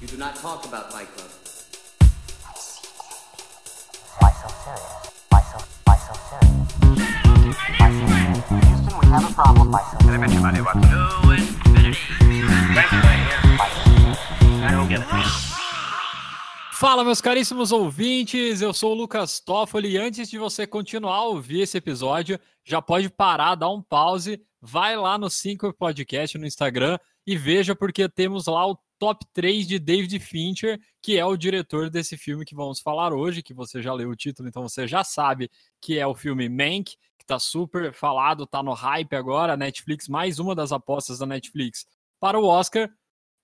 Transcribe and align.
You 0.00 0.06
do 0.06 0.16
not 0.16 0.36
talk 0.36 0.64
about 0.64 0.92
Fight 0.92 1.08
Club. 1.16 1.28
Why 4.20 4.30
so 4.30 4.48
serious? 4.62 5.10
Why 5.28 5.40
so, 5.42 5.58
why 5.84 5.96
so 5.96 6.14
serious? 6.30 6.70
Why 7.78 7.90
so 7.90 8.06
serious? 8.06 8.46
Houston, 8.48 8.94
we 9.00 9.06
have 9.08 9.28
a 9.28 9.34
problem. 9.34 9.72
Why 9.72 9.82
so 9.90 9.98
serious? 9.98 10.08
Fala, 16.70 17.02
meus 17.02 17.20
caríssimos 17.20 17.72
ouvintes, 17.72 18.62
eu 18.62 18.72
sou 18.72 18.92
o 18.92 18.94
Lucas 18.94 19.40
Toffoli 19.40 19.94
e 19.94 19.98
antes 19.98 20.30
de 20.30 20.38
você 20.38 20.64
continuar 20.64 21.16
a 21.16 21.24
ouvir 21.24 21.62
esse 21.62 21.76
episódio, 21.76 22.38
já 22.64 22.80
pode 22.80 23.10
parar, 23.10 23.56
dar 23.56 23.68
um 23.68 23.82
pause, 23.82 24.40
vai 24.62 24.96
lá 24.96 25.18
no 25.18 25.28
5 25.28 25.72
Podcast 25.74 26.38
no 26.38 26.46
Instagram 26.46 26.96
e 27.26 27.36
veja 27.36 27.74
porque 27.74 28.08
temos 28.08 28.46
lá 28.46 28.64
o 28.64 28.78
top 28.98 29.24
3 29.32 29.66
de 29.66 29.78
David 29.78 30.18
Fincher, 30.18 30.80
que 31.00 31.16
é 31.16 31.24
o 31.24 31.36
diretor 31.36 31.88
desse 31.88 32.16
filme 32.16 32.44
que 32.44 32.54
vamos 32.54 32.80
falar 32.80 33.12
hoje, 33.12 33.42
que 33.42 33.54
você 33.54 33.80
já 33.80 33.92
leu 33.92 34.10
o 34.10 34.16
título, 34.16 34.48
então 34.48 34.62
você 34.62 34.86
já 34.86 35.04
sabe 35.04 35.50
que 35.80 35.98
é 35.98 36.06
o 36.06 36.14
filme 36.14 36.48
Mank, 36.48 36.96
que 37.18 37.26
tá 37.26 37.38
super 37.38 37.92
falado, 37.92 38.46
tá 38.46 38.62
no 38.62 38.72
hype 38.72 39.14
agora, 39.14 39.56
Netflix, 39.56 40.08
mais 40.08 40.38
uma 40.38 40.54
das 40.54 40.72
apostas 40.72 41.18
da 41.18 41.26
Netflix 41.26 41.86
para 42.20 42.38
o 42.38 42.44
Oscar. 42.44 42.90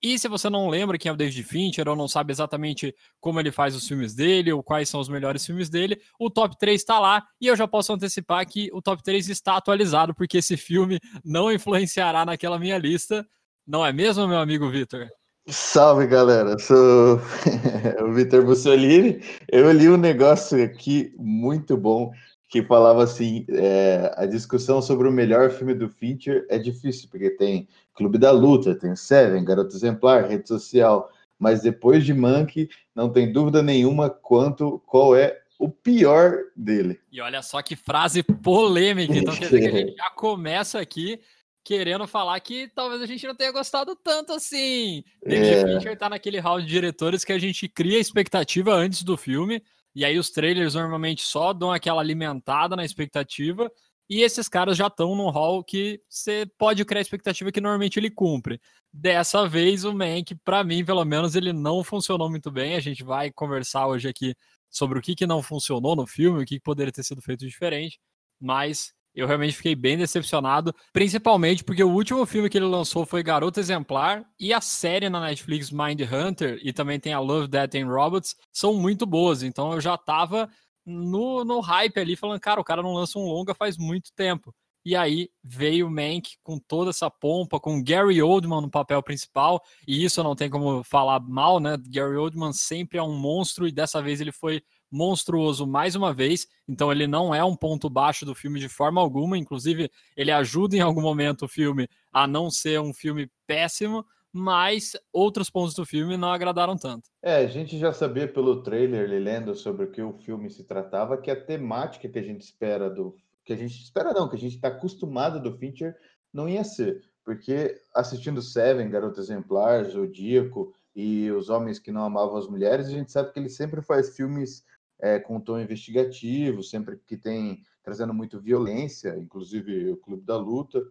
E 0.01 0.19
se 0.19 0.27
você 0.27 0.49
não 0.49 0.69
lembra 0.69 0.97
quem 0.97 1.09
é 1.09 1.13
o 1.13 1.15
David 1.15 1.41
Fincher 1.43 1.87
ou 1.87 1.95
não 1.95 2.07
sabe 2.07 2.31
exatamente 2.31 2.93
como 3.19 3.39
ele 3.39 3.51
faz 3.51 3.75
os 3.75 3.87
filmes 3.87 4.13
dele 4.13 4.51
ou 4.51 4.61
quais 4.61 4.87
são 4.87 4.99
os 4.99 5.09
melhores 5.09 5.43
filmes 5.45 5.69
dele, 5.69 5.99
o 6.19 6.29
top 6.29 6.57
3 6.59 6.79
está 6.79 6.99
lá 6.99 7.25
e 7.41 7.47
eu 7.47 7.55
já 7.55 7.67
posso 7.67 7.91
antecipar 7.91 8.45
que 8.45 8.69
o 8.71 8.81
top 8.81 9.01
3 9.01 9.29
está 9.29 9.57
atualizado 9.57 10.13
porque 10.13 10.37
esse 10.37 10.57
filme 10.57 10.99
não 11.23 11.51
influenciará 11.51 12.23
naquela 12.23 12.59
minha 12.59 12.77
lista. 12.77 13.27
Não 13.65 13.83
é 13.83 13.91
mesmo, 13.91 14.27
meu 14.27 14.37
amigo 14.37 14.69
Vitor? 14.69 15.09
Salve, 15.47 16.07
galera. 16.07 16.57
Sou 16.57 17.21
o 18.01 18.11
Vitor 18.13 18.43
Mussolini. 18.43 19.21
Eu 19.51 19.71
li 19.71 19.87
um 19.87 19.97
negócio 19.97 20.63
aqui 20.63 21.13
muito 21.17 21.77
bom 21.77 22.11
que 22.49 22.63
falava 22.63 23.03
assim: 23.03 23.45
é, 23.49 24.11
a 24.17 24.25
discussão 24.25 24.81
sobre 24.81 25.07
o 25.07 25.11
melhor 25.11 25.51
filme 25.51 25.75
do 25.75 25.87
Fincher 25.87 26.47
é 26.49 26.57
difícil, 26.57 27.07
porque 27.11 27.29
tem 27.29 27.67
Clube 27.93 28.17
da 28.17 28.31
Luta, 28.31 28.73
tem 28.73 28.95
Seven, 28.95 29.45
Garoto 29.45 29.75
Exemplar, 29.75 30.27
Rede 30.27 30.47
Social, 30.47 31.11
mas 31.37 31.61
depois 31.61 32.03
de 32.03 32.13
Monkey, 32.13 32.67
não 32.95 33.11
tem 33.11 33.31
dúvida 33.31 33.61
nenhuma 33.61 34.09
quanto 34.09 34.81
qual 34.87 35.15
é 35.15 35.39
o 35.59 35.69
pior 35.69 36.37
dele. 36.55 36.99
E 37.11 37.21
olha 37.21 37.43
só 37.43 37.61
que 37.61 37.75
frase 37.75 38.23
polêmica. 38.23 39.15
Então 39.15 39.35
quer 39.35 39.45
dizer 39.45 39.59
que 39.59 39.67
a 39.67 39.71
gente 39.71 39.95
já 39.97 40.09
começa 40.09 40.79
aqui 40.79 41.19
querendo 41.65 42.07
falar 42.07 42.39
que 42.39 42.69
talvez 42.75 43.01
a 43.01 43.07
gente 43.07 43.25
não 43.25 43.35
tenha 43.35 43.51
gostado 43.51 43.95
tanto 43.95 44.31
assim. 44.31 45.03
David 45.25 45.49
É. 45.49 45.65
Fincher 45.65 45.97
tá 45.97 46.07
naquele 46.07 46.39
hall 46.39 46.61
de 46.61 46.67
diretores 46.67 47.25
que 47.25 47.33
a 47.33 47.39
gente 47.39 47.67
cria 47.67 47.99
expectativa 47.99 48.71
antes 48.71 49.01
do 49.01 49.17
filme, 49.17 49.63
e 49.95 50.05
aí 50.05 50.19
os 50.19 50.29
trailers 50.29 50.75
normalmente 50.75 51.23
só 51.23 51.51
dão 51.51 51.71
aquela 51.71 52.01
alimentada 52.01 52.75
na 52.75 52.85
expectativa, 52.85 53.71
e 54.07 54.21
esses 54.21 54.47
caras 54.47 54.77
já 54.77 54.85
estão 54.85 55.15
num 55.15 55.31
hall 55.31 55.63
que 55.63 55.99
você 56.07 56.45
pode 56.59 56.85
criar 56.85 57.01
expectativa 57.01 57.51
que 57.51 57.59
normalmente 57.59 57.97
ele 57.97 58.11
cumpre. 58.11 58.61
Dessa 58.93 59.47
vez 59.47 59.83
o 59.83 59.91
Mank, 59.91 60.35
pra 60.43 60.63
mim, 60.63 60.85
pelo 60.85 61.03
menos, 61.03 61.35
ele 61.35 61.51
não 61.51 61.83
funcionou 61.83 62.29
muito 62.29 62.51
bem. 62.51 62.75
A 62.75 62.79
gente 62.79 63.03
vai 63.03 63.31
conversar 63.31 63.87
hoje 63.87 64.07
aqui 64.07 64.35
sobre 64.69 64.99
o 64.99 65.01
que, 65.01 65.15
que 65.15 65.25
não 65.25 65.41
funcionou 65.41 65.95
no 65.95 66.05
filme, 66.05 66.43
o 66.43 66.45
que, 66.45 66.55
que 66.57 66.63
poderia 66.63 66.93
ter 66.93 67.03
sido 67.03 67.21
feito 67.21 67.45
diferente, 67.47 67.99
mas 68.39 68.93
eu 69.15 69.27
realmente 69.27 69.55
fiquei 69.55 69.75
bem 69.75 69.97
decepcionado, 69.97 70.75
principalmente 70.91 71.63
porque 71.63 71.83
o 71.83 71.91
último 71.91 72.25
filme 72.25 72.49
que 72.49 72.57
ele 72.57 72.65
lançou 72.65 73.05
foi 73.05 73.23
Garota 73.23 73.59
Exemplar 73.59 74.25
e 74.39 74.53
a 74.53 74.59
série 74.59 75.09
na 75.09 75.21
Netflix 75.21 75.71
Mind 75.71 76.01
Hunter 76.01 76.59
e 76.61 76.73
também 76.73 76.99
tem 76.99 77.13
a 77.13 77.19
Love, 77.19 77.47
Death 77.47 77.75
and 77.75 77.87
Robots 77.87 78.35
são 78.51 78.73
muito 78.73 79.05
boas, 79.05 79.41
então 79.41 79.73
eu 79.73 79.79
já 79.79 79.97
tava 79.97 80.49
no, 80.85 81.43
no 81.43 81.59
hype 81.61 81.99
ali 81.99 82.15
falando, 82.15 82.39
cara, 82.39 82.59
o 82.59 82.63
cara 82.63 82.83
não 82.83 82.93
lança 82.93 83.17
um 83.17 83.25
longa 83.25 83.55
faz 83.55 83.77
muito 83.77 84.11
tempo. 84.13 84.53
E 84.85 84.95
aí 84.95 85.29
veio 85.43 85.89
Mank 85.89 86.37
com 86.43 86.59
toda 86.59 86.91
essa 86.91 87.09
pompa, 87.09 87.59
com 87.59 87.83
Gary 87.83 88.21
Oldman 88.21 88.61
no 88.61 88.69
papel 88.69 89.01
principal, 89.01 89.59
e 89.87 90.05
isso 90.05 90.21
não 90.21 90.35
tem 90.35 90.47
como 90.47 90.83
falar 90.83 91.19
mal, 91.19 91.59
né? 91.59 91.75
Gary 91.87 92.15
Oldman 92.15 92.53
sempre 92.53 92.99
é 92.99 93.03
um 93.03 93.17
monstro 93.17 93.67
e 93.67 93.71
dessa 93.71 93.99
vez 93.99 94.21
ele 94.21 94.31
foi 94.31 94.61
monstruoso 94.91 95.65
mais 95.67 95.95
uma 95.95 96.13
vez, 96.13 96.47
então 96.67 96.91
ele 96.91 97.07
não 97.07 97.33
é 97.33 97.43
um 97.43 97.55
ponto 97.55 97.89
baixo 97.89 98.25
do 98.25 98.35
filme 98.35 98.59
de 98.59 98.69
forma 98.69 99.01
alguma, 99.01 99.37
inclusive 99.37 99.89
ele 100.15 100.31
ajuda 100.31 100.75
em 100.75 100.81
algum 100.81 101.01
momento 101.01 101.45
o 101.45 101.47
filme 101.47 101.87
a 102.11 102.27
não 102.27 102.49
ser 102.49 102.79
um 102.79 102.93
filme 102.93 103.29
péssimo, 103.45 104.05
mas 104.31 104.97
outros 105.13 105.49
pontos 105.49 105.73
do 105.73 105.85
filme 105.85 106.17
não 106.17 106.29
agradaram 106.29 106.75
tanto. 106.75 107.09
É, 107.21 107.37
a 107.37 107.47
gente 107.47 107.79
já 107.79 107.93
sabia 107.93 108.27
pelo 108.27 108.61
trailer, 108.63 109.09
lendo 109.09 109.55
sobre 109.55 109.85
o 109.85 109.91
que 109.91 110.01
o 110.01 110.11
filme 110.11 110.49
se 110.49 110.65
tratava, 110.65 111.17
que 111.17 111.31
a 111.31 111.41
temática 111.41 112.09
que 112.09 112.19
a 112.19 112.21
gente 112.21 112.41
espera 112.41 112.89
do. 112.89 113.15
Que 113.45 113.53
a 113.53 113.55
gente 113.55 113.81
espera, 113.81 114.11
não, 114.11 114.27
que 114.27 114.35
a 114.35 114.39
gente 114.39 114.55
está 114.55 114.67
acostumado 114.67 115.41
do 115.41 115.57
Fincher 115.57 115.95
não 116.33 116.49
ia 116.49 116.65
ser. 116.65 117.01
Porque 117.23 117.79
assistindo 117.95 118.41
Seven, 118.41 118.89
Garota 118.89 119.21
Exemplar, 119.21 119.85
Zodíaco 119.85 120.73
e 120.95 121.29
Os 121.31 121.49
Homens 121.49 121.77
que 121.77 121.91
Não 121.91 122.03
Amavam 122.03 122.37
as 122.37 122.47
Mulheres, 122.47 122.87
a 122.87 122.91
gente 122.91 123.11
sabe 123.11 123.31
que 123.31 123.39
ele 123.39 123.49
sempre 123.49 123.81
faz 123.81 124.15
filmes 124.15 124.63
é, 124.99 125.19
com 125.19 125.39
tom 125.39 125.59
investigativo, 125.59 126.63
sempre 126.63 126.97
que 127.05 127.17
tem 127.17 127.61
trazendo 127.83 128.13
muito 128.13 128.39
violência, 128.39 129.17
inclusive 129.17 129.91
o 129.91 129.97
Clube 129.97 130.23
da 130.23 130.37
Luta. 130.37 130.83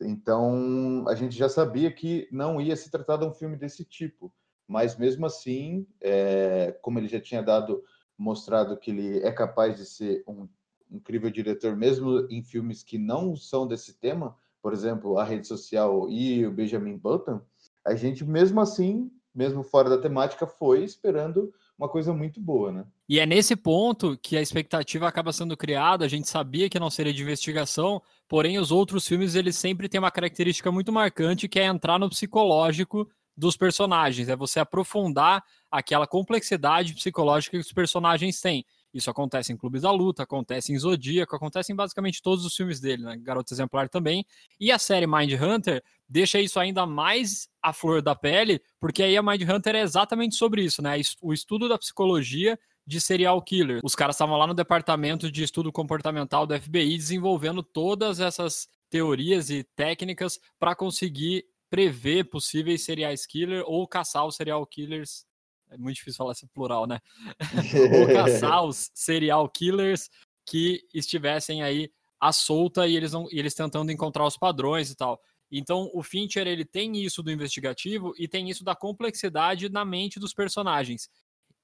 Então 0.00 1.04
a 1.08 1.14
gente 1.14 1.36
já 1.36 1.48
sabia 1.48 1.90
que 1.92 2.28
não 2.30 2.60
ia 2.60 2.76
se 2.76 2.90
tratar 2.90 3.16
de 3.16 3.24
um 3.24 3.32
filme 3.32 3.56
desse 3.56 3.84
tipo, 3.84 4.32
mas 4.66 4.96
mesmo 4.96 5.24
assim, 5.24 5.86
é, 6.00 6.76
como 6.82 6.98
ele 6.98 7.08
já 7.08 7.20
tinha 7.20 7.42
dado 7.42 7.82
mostrado 8.16 8.76
que 8.76 8.90
ele 8.90 9.18
é 9.20 9.30
capaz 9.30 9.76
de 9.76 9.86
ser 9.86 10.24
um 10.26 10.48
incrível 10.90 11.30
diretor, 11.30 11.76
mesmo 11.76 12.26
em 12.30 12.42
filmes 12.42 12.82
que 12.82 12.98
não 12.98 13.36
são 13.36 13.66
desse 13.66 13.94
tema, 13.94 14.36
por 14.60 14.72
exemplo, 14.72 15.18
a 15.18 15.24
rede 15.24 15.46
social 15.46 16.08
e 16.10 16.44
o 16.46 16.50
Benjamin 16.50 16.96
Button, 16.96 17.40
a 17.84 17.94
gente 17.94 18.24
mesmo 18.24 18.60
assim, 18.60 19.10
mesmo 19.34 19.62
fora 19.62 19.88
da 19.90 19.98
temática, 19.98 20.46
foi 20.46 20.84
esperando 20.84 21.52
uma 21.78 21.88
coisa 21.88 22.12
muito 22.12 22.40
boa, 22.40 22.72
né? 22.72 22.84
E 23.08 23.20
é 23.20 23.26
nesse 23.26 23.54
ponto 23.54 24.18
que 24.18 24.36
a 24.36 24.42
expectativa 24.42 25.06
acaba 25.06 25.32
sendo 25.32 25.56
criada. 25.56 26.04
A 26.04 26.08
gente 26.08 26.28
sabia 26.28 26.68
que 26.68 26.80
não 26.80 26.90
seria 26.90 27.12
de 27.12 27.22
investigação, 27.22 28.02
porém 28.26 28.58
os 28.58 28.72
outros 28.72 29.06
filmes 29.06 29.34
eles 29.34 29.56
sempre 29.56 29.88
têm 29.88 30.00
uma 30.00 30.10
característica 30.10 30.72
muito 30.72 30.92
marcante 30.92 31.48
que 31.48 31.60
é 31.60 31.66
entrar 31.66 31.98
no 31.98 32.10
psicológico 32.10 33.08
dos 33.38 33.56
personagens, 33.56 34.28
é 34.28 34.34
você 34.34 34.58
aprofundar 34.58 35.44
aquela 35.70 36.08
complexidade 36.08 36.92
psicológica 36.94 37.56
que 37.56 37.62
os 37.62 37.72
personagens 37.72 38.40
têm. 38.40 38.66
Isso 38.92 39.10
acontece 39.10 39.52
em 39.52 39.56
Clubes 39.56 39.82
da 39.82 39.90
Luta, 39.90 40.22
acontece 40.22 40.72
em 40.72 40.78
Zodíaco, 40.78 41.36
acontece 41.36 41.72
em 41.72 41.76
basicamente 41.76 42.22
todos 42.22 42.44
os 42.44 42.54
filmes 42.54 42.80
dele, 42.80 43.02
né? 43.02 43.16
Garoto 43.18 43.52
Exemplar 43.52 43.88
também. 43.88 44.24
E 44.58 44.72
a 44.72 44.78
série 44.78 45.06
Mind 45.06 45.32
Hunter 45.32 45.82
deixa 46.08 46.40
isso 46.40 46.58
ainda 46.58 46.86
mais 46.86 47.48
à 47.62 47.72
flor 47.72 48.00
da 48.00 48.14
pele, 48.14 48.62
porque 48.80 49.02
aí 49.02 49.16
a 49.16 49.22
Mind 49.22 49.42
Hunter 49.42 49.76
é 49.76 49.80
exatamente 49.80 50.36
sobre 50.36 50.62
isso, 50.62 50.80
né? 50.80 50.98
O 51.20 51.32
estudo 51.32 51.68
da 51.68 51.78
psicologia 51.78 52.58
de 52.86 53.00
serial 53.02 53.40
killer. 53.42 53.80
Os 53.84 53.94
caras 53.94 54.16
estavam 54.16 54.38
lá 54.38 54.46
no 54.46 54.54
departamento 54.54 55.30
de 55.30 55.42
estudo 55.42 55.70
comportamental 55.70 56.46
do 56.46 56.58
FBI 56.58 56.96
desenvolvendo 56.96 57.62
todas 57.62 58.18
essas 58.18 58.66
teorias 58.88 59.50
e 59.50 59.62
técnicas 59.62 60.40
para 60.58 60.74
conseguir 60.74 61.44
prever 61.68 62.24
possíveis 62.24 62.82
serial 62.82 63.12
killer 63.28 63.62
ou 63.66 63.86
caçar 63.86 64.26
os 64.26 64.36
serial 64.36 64.66
killers. 64.66 65.27
É 65.70 65.76
muito 65.76 65.96
difícil 65.96 66.18
falar 66.18 66.32
esse 66.32 66.46
plural, 66.48 66.86
né? 66.86 67.00
ou 68.00 68.06
caçar 68.12 68.64
os 68.64 68.90
serial 68.94 69.48
killers 69.48 70.08
que 70.46 70.82
estivessem 70.94 71.62
aí 71.62 71.90
à 72.20 72.32
solta 72.32 72.86
e 72.86 72.96
eles, 72.96 73.12
não, 73.12 73.28
e 73.30 73.38
eles 73.38 73.54
tentando 73.54 73.92
encontrar 73.92 74.26
os 74.26 74.36
padrões 74.36 74.90
e 74.90 74.96
tal. 74.96 75.20
Então, 75.50 75.90
o 75.94 76.02
Fincher 76.02 76.46
ele 76.46 76.64
tem 76.64 76.96
isso 77.02 77.22
do 77.22 77.30
investigativo 77.30 78.12
e 78.18 78.28
tem 78.28 78.50
isso 78.50 78.64
da 78.64 78.74
complexidade 78.74 79.68
na 79.68 79.84
mente 79.84 80.20
dos 80.20 80.34
personagens. 80.34 81.08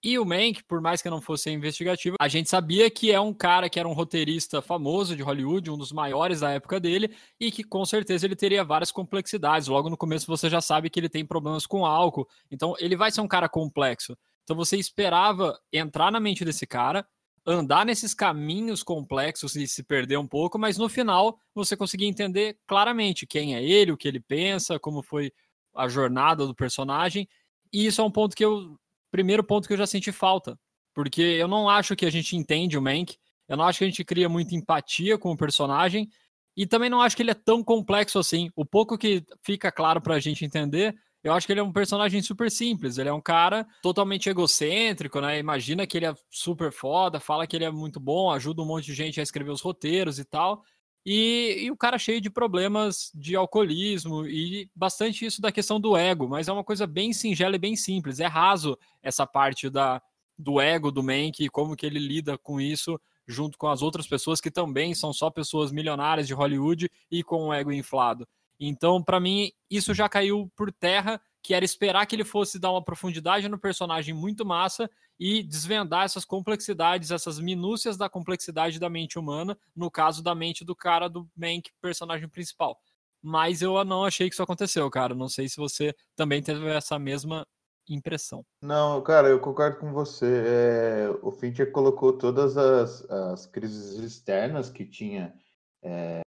E 0.05 0.19
o 0.19 0.25
Mank, 0.27 0.63
por 0.65 0.83
mais 0.83 1.01
que 1.01 1.09
não 1.09 1.23
fosse 1.23 1.51
investigativo, 1.51 2.17
a 2.21 2.29
gente 2.29 2.51
sabia 2.51 2.91
que 2.91 3.11
é 3.11 3.19
um 3.19 3.33
cara 3.33 3.71
que 3.71 3.81
era 3.81 3.89
um 3.89 3.95
roteirista 3.95 4.61
famoso 4.61 5.17
de 5.17 5.23
Hollywood, 5.23 5.71
um 5.71 5.79
dos 5.79 5.93
maiores 5.93 6.41
da 6.41 6.51
época 6.51 6.79
dele, 6.79 7.17
e 7.41 7.51
que 7.51 7.65
com 7.65 7.83
certeza 7.87 8.27
ele 8.27 8.37
teria 8.37 8.63
várias 8.63 8.93
complexidades. 8.93 9.67
Logo 9.67 9.89
no 9.89 9.97
começo 9.97 10.27
você 10.27 10.51
já 10.51 10.61
sabe 10.61 10.91
que 10.91 11.01
ele 11.01 11.09
tem 11.09 11.25
problemas 11.25 11.67
com 11.67 11.87
álcool, 11.87 12.29
então 12.51 12.75
ele 12.79 12.97
vai 12.97 13.11
ser 13.11 13.23
um 13.23 13.27
cara 13.27 13.49
complexo. 13.49 14.15
Então 14.43 14.55
você 14.55 14.77
esperava 14.77 15.59
entrar 15.73 16.13
na 16.13 16.21
mente 16.21 16.45
desse 16.45 16.67
cara, 16.67 17.07
andar 17.47 17.87
nesses 17.87 18.13
caminhos 18.13 18.83
complexos 18.83 19.57
e 19.57 19.67
se 19.67 19.83
perder 19.83 20.19
um 20.19 20.27
pouco, 20.27 20.59
mas 20.59 20.77
no 20.77 20.87
final 20.87 21.39
você 21.55 21.79
conseguia 21.79 22.09
entender 22.09 22.59
claramente 22.67 23.27
quem 23.27 23.57
é 23.57 23.65
ele, 23.65 23.93
o 23.93 23.97
que 23.97 24.07
ele 24.07 24.21
pensa, 24.21 24.79
como 24.79 25.03
foi 25.03 25.33
a 25.75 25.89
jornada 25.89 26.47
do 26.47 26.55
personagem. 26.55 27.27
E 27.73 27.87
isso 27.87 28.03
é 28.03 28.05
um 28.05 28.11
ponto 28.11 28.37
que 28.37 28.45
eu 28.45 28.79
primeiro 29.15 29.45
ponto 29.45 29.69
que 29.69 29.75
eu 29.75 29.79
já 29.79 29.87
senti 29.87 30.11
falta. 30.11 30.59
Porque 30.93 31.23
eu 31.23 31.47
não 31.47 31.69
acho 31.69 31.95
que 31.95 32.05
a 32.05 32.11
gente 32.11 32.37
entende 32.37 32.77
o 32.77 32.83
Mank, 32.83 33.17
eu 33.49 33.57
não 33.57 33.65
acho 33.65 33.79
que 33.79 33.85
a 33.85 33.87
gente 33.87 34.05
cria 34.05 34.29
muita 34.29 34.57
empatia 34.57 35.17
com 35.17 35.31
o 35.31 35.37
personagem, 35.37 36.09
e 36.57 36.67
também 36.67 36.91
não 36.91 37.01
acho 37.01 37.15
que 37.15 37.23
ele 37.23 37.31
é 37.31 37.35
tão 37.35 37.63
complexo 37.63 38.19
assim. 38.19 38.51
O 38.57 38.67
pouco 38.67 38.99
que 38.99 39.25
fica 39.41 39.71
claro 39.71 40.01
pra 40.01 40.19
gente 40.19 40.45
entender, 40.45 40.97
eu 41.23 41.33
acho 41.33 41.47
que 41.47 41.53
ele 41.53 41.61
é 41.61 41.63
um 41.63 41.73
personagem 41.73 42.21
super 42.23 42.51
simples. 42.51 42.99
Ele 42.99 43.09
é 43.09 43.13
um 43.13 43.21
cara 43.21 43.65
totalmente 43.81 44.29
egocêntrico, 44.29 45.21
né? 45.21 45.39
Imagina 45.39 45.87
que 45.87 45.97
ele 45.97 46.07
é 46.07 46.15
super 46.29 46.73
foda, 46.73 47.21
fala 47.21 47.47
que 47.47 47.55
ele 47.55 47.65
é 47.65 47.71
muito 47.71 48.01
bom, 48.01 48.33
ajuda 48.33 48.63
um 48.63 48.67
monte 48.67 48.87
de 48.87 48.95
gente 48.95 49.21
a 49.21 49.23
escrever 49.23 49.51
os 49.51 49.61
roteiros 49.61 50.19
e 50.19 50.25
tal. 50.25 50.65
E, 51.05 51.65
e, 51.65 51.71
o 51.71 51.77
cara 51.77 51.99
cheio 51.99 52.21
de 52.21 52.31
problemas 52.31 53.11
de 53.15 53.37
alcoolismo 53.37 54.27
e 54.27 54.71
bastante 54.75 55.27
isso 55.27 55.43
da 55.43 55.53
questão 55.53 55.79
do 55.79 55.97
ego, 55.97 56.27
mas 56.27 56.49
é 56.49 56.53
uma 56.53 56.65
coisa 56.65 56.87
bem 56.87 57.13
singela 57.13 57.57
e 57.57 57.59
bem 57.59 57.77
simples. 57.77 58.21
É 58.21 58.27
raso 58.27 58.79
essa 59.03 59.27
parte 59.27 59.69
da, 59.69 60.01
do 60.39 60.61
ego 60.61 60.91
do 60.91 61.03
Mank 61.03 61.45
e 61.45 61.51
como 61.51 61.77
que 61.77 61.85
ele 61.85 61.99
lida 61.99 62.39
com 62.39 62.59
isso 62.61 62.99
junto 63.27 63.59
com 63.59 63.69
as 63.69 63.83
outras 63.83 64.07
pessoas 64.07 64.41
que 64.41 64.51
também 64.51 64.95
são 64.95 65.13
só 65.13 65.31
pessoas 65.31 65.73
milionárias 65.73 66.27
de 66.27 66.35
Hollywood 66.35 66.91
e 67.11 67.23
com 67.23 67.49
o 67.49 67.53
ego 67.53 67.73
inflado. 67.73 68.27
Então, 68.59 69.03
para 69.03 69.21
mim, 69.21 69.51
isso 69.71 69.93
já 69.93 70.09
caiu 70.09 70.51
por 70.55 70.73
terra, 70.73 71.21
que 71.45 71.53
era 71.53 71.63
esperar 71.65 72.07
que 72.07 72.17
ele 72.17 72.25
fosse 72.25 72.59
dar 72.59 72.71
uma 72.71 72.83
profundidade 72.83 73.51
no 73.51 73.59
personagem 73.59 74.15
muito 74.15 74.47
massa 74.47 74.91
e 75.21 75.43
desvendar 75.43 76.07
essas 76.07 76.25
complexidades, 76.25 77.11
essas 77.11 77.39
minúcias 77.39 77.99
da 77.99 78.09
complexidade 78.09 78.81
da 78.81 78.89
mente 78.89 79.19
humana, 79.19 79.57
no 79.77 79.91
caso 79.91 80.23
da 80.23 80.35
mente 80.35 80.65
do 80.65 80.75
cara 80.75 81.07
do 81.07 81.29
Mank, 81.37 81.71
personagem 81.83 82.27
principal. 82.31 82.81
Mas 83.23 83.61
eu 83.61 83.85
não 83.85 84.07
achei 84.07 84.27
que 84.27 84.35
isso 84.35 84.43
aconteceu, 84.43 84.91
cara. 84.91 85.15
Não 85.15 85.29
sei 85.29 85.47
se 85.47 85.59
você 85.59 85.95
também 86.17 86.43
teve 86.43 86.67
essa 86.67 86.99
mesma 86.99 87.47
impressão. 87.87 88.43
Não, 88.63 89.03
cara, 89.03 89.29
eu 89.29 89.39
concordo 89.39 89.79
com 89.79 89.93
você. 89.93 90.45
É, 90.47 91.19
o 91.21 91.31
Fincher 91.31 91.71
colocou 91.71 92.15
todas 92.15 92.57
as, 92.57 93.05
as 93.11 93.47
crises 93.47 93.99
externas 93.99 94.71
que 94.71 94.87
tinha, 94.87 95.35
é, 95.83 96.23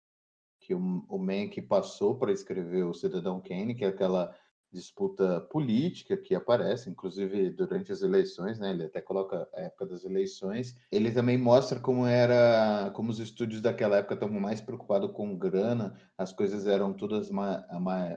que 0.59 0.75
o, 0.75 1.05
o 1.07 1.17
Mank 1.17 1.61
passou 1.61 2.17
para 2.17 2.33
escrever 2.33 2.83
o 2.83 2.93
Cidadão 2.93 3.39
Kane, 3.39 3.75
que 3.75 3.85
é 3.85 3.87
aquela 3.87 4.35
disputa 4.75 5.41
política 5.41 6.15
que 6.17 6.35
aparece, 6.35 6.89
inclusive 6.89 7.49
durante 7.49 7.91
as 7.91 8.01
eleições, 8.01 8.59
né? 8.59 8.71
Ele 8.71 8.83
até 8.83 9.01
coloca 9.01 9.47
a 9.55 9.61
época 9.61 9.85
das 9.85 10.03
eleições. 10.03 10.75
Ele 10.91 11.11
também 11.11 11.37
mostra 11.37 11.79
como 11.79 12.05
era, 12.05 12.91
como 12.93 13.09
os 13.09 13.19
estúdios 13.19 13.61
daquela 13.61 13.97
época 13.97 14.13
estavam 14.13 14.39
mais 14.39 14.61
preocupados 14.61 15.11
com 15.11 15.35
grana, 15.37 15.95
as 16.17 16.31
coisas 16.33 16.67
eram 16.67 16.93
todas 16.93 17.31
mais, 17.31 17.63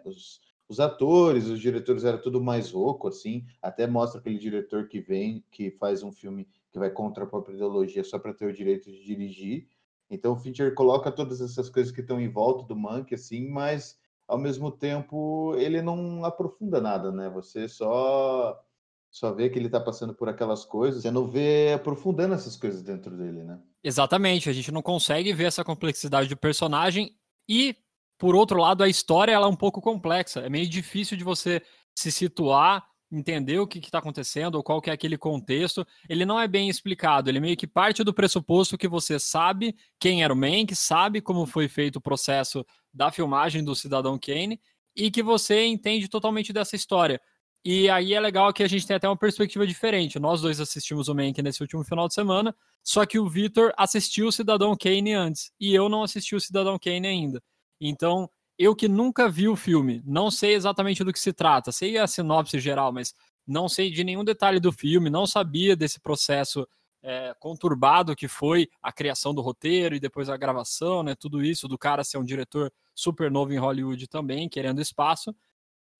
os, 0.04 0.40
os 0.68 0.80
atores, 0.80 1.46
os 1.46 1.60
diretores 1.60 2.04
eram 2.04 2.20
tudo 2.20 2.42
mais 2.42 2.72
rouco, 2.72 3.08
assim. 3.08 3.46
Até 3.62 3.86
mostra 3.86 4.20
aquele 4.20 4.38
diretor 4.38 4.88
que 4.88 5.00
vem, 5.00 5.44
que 5.50 5.70
faz 5.70 6.02
um 6.02 6.12
filme 6.12 6.46
que 6.70 6.78
vai 6.78 6.90
contra 6.90 7.24
a 7.24 7.26
própria 7.26 7.54
ideologia 7.54 8.04
só 8.04 8.18
para 8.18 8.34
ter 8.34 8.46
o 8.46 8.52
direito 8.52 8.90
de 8.90 9.02
dirigir. 9.04 9.68
Então 10.10 10.32
o 10.32 10.36
Fincher 10.36 10.74
coloca 10.74 11.12
todas 11.12 11.40
essas 11.40 11.70
coisas 11.70 11.92
que 11.92 12.00
estão 12.00 12.20
em 12.20 12.28
volta 12.28 12.64
do 12.64 12.76
Monk, 12.76 13.14
assim, 13.14 13.48
mas 13.48 13.98
ao 14.28 14.38
mesmo 14.38 14.70
tempo 14.70 15.56
ele 15.56 15.80
não 15.80 16.24
aprofunda 16.24 16.80
nada, 16.80 17.10
né? 17.10 17.30
Você 17.30 17.66
só 17.66 18.62
só 19.10 19.32
vê 19.32 19.48
que 19.48 19.58
ele 19.58 19.66
está 19.66 19.80
passando 19.80 20.14
por 20.14 20.28
aquelas 20.28 20.66
coisas, 20.66 21.02
você 21.02 21.10
não 21.10 21.26
vê 21.26 21.72
aprofundando 21.72 22.34
essas 22.34 22.54
coisas 22.54 22.82
dentro 22.82 23.16
dele, 23.16 23.42
né? 23.42 23.58
Exatamente, 23.82 24.50
a 24.50 24.52
gente 24.52 24.70
não 24.70 24.82
consegue 24.82 25.32
ver 25.32 25.44
essa 25.44 25.64
complexidade 25.64 26.28
do 26.28 26.36
personagem 26.36 27.16
e 27.48 27.74
por 28.18 28.34
outro 28.34 28.60
lado 28.60 28.84
a 28.84 28.88
história 28.88 29.32
ela 29.32 29.46
é 29.46 29.48
um 29.48 29.56
pouco 29.56 29.80
complexa, 29.80 30.40
é 30.40 30.50
meio 30.50 30.68
difícil 30.68 31.16
de 31.16 31.24
você 31.24 31.62
se 31.96 32.12
situar 32.12 32.86
entender 33.10 33.58
o 33.58 33.66
que 33.66 33.78
está 33.78 33.98
acontecendo 33.98 34.56
ou 34.56 34.62
qual 34.62 34.80
que 34.80 34.90
é 34.90 34.92
aquele 34.92 35.16
contexto, 35.16 35.86
ele 36.08 36.26
não 36.26 36.38
é 36.38 36.46
bem 36.46 36.68
explicado. 36.68 37.30
Ele 37.30 37.40
meio 37.40 37.56
que 37.56 37.66
parte 37.66 38.04
do 38.04 38.12
pressuposto 38.12 38.76
que 38.76 38.88
você 38.88 39.18
sabe 39.18 39.74
quem 39.98 40.22
era 40.22 40.32
o 40.32 40.36
Mank, 40.36 40.74
sabe 40.74 41.20
como 41.20 41.46
foi 41.46 41.68
feito 41.68 41.96
o 41.96 42.00
processo 42.00 42.64
da 42.92 43.10
filmagem 43.10 43.64
do 43.64 43.74
Cidadão 43.74 44.18
Kane 44.18 44.60
e 44.94 45.10
que 45.10 45.22
você 45.22 45.64
entende 45.64 46.08
totalmente 46.08 46.52
dessa 46.52 46.76
história. 46.76 47.20
E 47.64 47.88
aí 47.90 48.14
é 48.14 48.20
legal 48.20 48.52
que 48.52 48.62
a 48.62 48.68
gente 48.68 48.86
tem 48.86 48.96
até 48.96 49.08
uma 49.08 49.16
perspectiva 49.16 49.66
diferente. 49.66 50.18
Nós 50.18 50.40
dois 50.40 50.60
assistimos 50.60 51.08
o 51.08 51.14
Mank 51.14 51.42
nesse 51.42 51.60
último 51.60 51.84
final 51.84 52.08
de 52.08 52.14
semana, 52.14 52.54
só 52.84 53.04
que 53.04 53.18
o 53.18 53.28
Victor 53.28 53.72
assistiu 53.76 54.28
o 54.28 54.32
Cidadão 54.32 54.76
Kane 54.76 55.12
antes 55.12 55.50
e 55.60 55.74
eu 55.74 55.88
não 55.88 56.02
assisti 56.02 56.34
o 56.34 56.40
Cidadão 56.40 56.78
Kane 56.78 57.06
ainda. 57.06 57.42
Então, 57.80 58.30
eu 58.58 58.74
que 58.74 58.88
nunca 58.88 59.28
vi 59.28 59.48
o 59.48 59.56
filme, 59.56 60.02
não 60.04 60.30
sei 60.30 60.54
exatamente 60.54 61.04
do 61.04 61.12
que 61.12 61.20
se 61.20 61.32
trata, 61.32 61.70
sei 61.70 61.96
a 61.96 62.06
sinopse 62.06 62.58
geral, 62.58 62.92
mas 62.92 63.14
não 63.46 63.68
sei 63.68 63.90
de 63.90 64.02
nenhum 64.02 64.24
detalhe 64.24 64.58
do 64.58 64.72
filme, 64.72 65.08
não 65.08 65.26
sabia 65.26 65.76
desse 65.76 66.00
processo 66.00 66.66
é, 67.02 67.34
conturbado 67.38 68.16
que 68.16 68.26
foi 68.26 68.68
a 68.82 68.92
criação 68.92 69.32
do 69.32 69.40
roteiro 69.40 69.94
e 69.94 70.00
depois 70.00 70.28
a 70.28 70.36
gravação, 70.36 71.02
né? 71.02 71.14
Tudo 71.14 71.42
isso 71.42 71.68
do 71.68 71.78
cara 71.78 72.02
ser 72.02 72.18
um 72.18 72.24
diretor 72.24 72.72
super 72.94 73.30
novo 73.30 73.52
em 73.52 73.58
Hollywood 73.58 74.08
também, 74.08 74.48
querendo 74.48 74.82
espaço. 74.82 75.34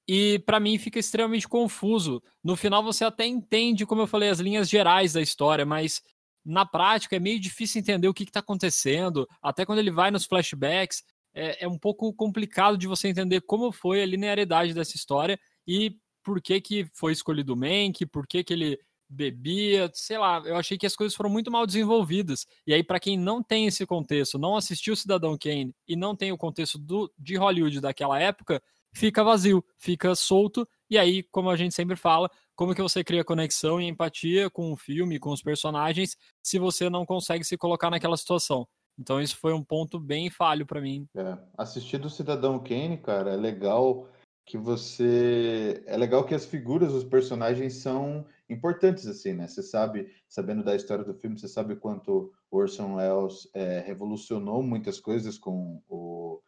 E 0.06 0.38
para 0.40 0.58
mim 0.58 0.78
fica 0.78 0.98
extremamente 0.98 1.46
confuso. 1.46 2.22
No 2.42 2.56
final 2.56 2.82
você 2.82 3.04
até 3.04 3.26
entende, 3.26 3.86
como 3.86 4.02
eu 4.02 4.06
falei, 4.06 4.30
as 4.30 4.40
linhas 4.40 4.68
gerais 4.68 5.12
da 5.12 5.20
história, 5.20 5.64
mas 5.64 6.02
na 6.44 6.64
prática 6.66 7.16
é 7.16 7.20
meio 7.20 7.38
difícil 7.38 7.80
entender 7.80 8.08
o 8.08 8.14
que 8.14 8.24
está 8.24 8.40
acontecendo. 8.40 9.28
Até 9.40 9.64
quando 9.64 9.78
ele 9.78 9.90
vai 9.90 10.10
nos 10.10 10.24
flashbacks, 10.24 11.04
é, 11.38 11.64
é 11.64 11.68
um 11.68 11.78
pouco 11.78 12.12
complicado 12.12 12.76
de 12.76 12.88
você 12.88 13.06
entender 13.08 13.40
como 13.42 13.70
foi 13.70 14.02
a 14.02 14.06
linearidade 14.06 14.74
dessa 14.74 14.96
história 14.96 15.38
e 15.66 15.96
por 16.24 16.42
que, 16.42 16.60
que 16.60 16.86
foi 16.92 17.12
escolhido 17.12 17.54
o 17.54 17.56
Mank, 17.56 18.04
por 18.06 18.26
que, 18.26 18.42
que 18.42 18.52
ele 18.52 18.78
bebia, 19.08 19.90
sei 19.94 20.18
lá, 20.18 20.42
eu 20.44 20.56
achei 20.56 20.76
que 20.76 20.84
as 20.84 20.94
coisas 20.94 21.16
foram 21.16 21.30
muito 21.30 21.50
mal 21.50 21.64
desenvolvidas. 21.64 22.46
E 22.66 22.74
aí, 22.74 22.82
para 22.82 23.00
quem 23.00 23.16
não 23.16 23.42
tem 23.42 23.66
esse 23.66 23.86
contexto, 23.86 24.38
não 24.38 24.56
assistiu 24.56 24.94
Cidadão 24.94 25.38
Kane 25.38 25.74
e 25.86 25.96
não 25.96 26.14
tem 26.14 26.30
o 26.30 26.36
contexto 26.36 26.78
do, 26.78 27.10
de 27.16 27.36
Hollywood 27.36 27.80
daquela 27.80 28.20
época, 28.20 28.62
fica 28.92 29.24
vazio, 29.24 29.64
fica 29.78 30.14
solto. 30.14 30.68
E 30.90 30.98
aí, 30.98 31.22
como 31.22 31.48
a 31.48 31.56
gente 31.56 31.74
sempre 31.74 31.96
fala, 31.96 32.30
como 32.54 32.74
que 32.74 32.82
você 32.82 33.02
cria 33.02 33.24
conexão 33.24 33.80
e 33.80 33.86
empatia 33.86 34.50
com 34.50 34.72
o 34.72 34.76
filme, 34.76 35.18
com 35.18 35.30
os 35.30 35.40
personagens, 35.40 36.16
se 36.42 36.58
você 36.58 36.90
não 36.90 37.06
consegue 37.06 37.44
se 37.44 37.56
colocar 37.56 37.88
naquela 37.88 38.16
situação? 38.16 38.68
Então 38.98 39.20
isso 39.20 39.36
foi 39.36 39.52
um 39.52 39.62
ponto 39.62 39.98
bem 39.98 40.28
falho 40.28 40.66
para 40.66 40.80
mim. 40.80 41.06
É, 41.16 41.38
assistir 41.56 41.98
do 41.98 42.10
Cidadão 42.10 42.58
Kane, 42.58 42.98
cara, 42.98 43.32
é 43.32 43.36
legal 43.36 44.08
que 44.44 44.56
você 44.56 45.82
é 45.86 45.96
legal 45.96 46.24
que 46.24 46.34
as 46.34 46.46
figuras, 46.46 46.92
os 46.92 47.04
personagens 47.04 47.74
são 47.74 48.26
importantes 48.48 49.06
assim, 49.06 49.34
né? 49.34 49.46
Você 49.46 49.62
sabe, 49.62 50.10
sabendo 50.26 50.64
da 50.64 50.74
história 50.74 51.04
do 51.04 51.14
filme, 51.14 51.38
você 51.38 51.46
sabe 51.46 51.76
quanto 51.76 52.32
Orson 52.50 52.94
Welles 52.94 53.46
é, 53.52 53.80
revolucionou 53.80 54.62
muitas 54.62 54.98
coisas 54.98 55.38
com 55.38 55.82
o 55.86 56.40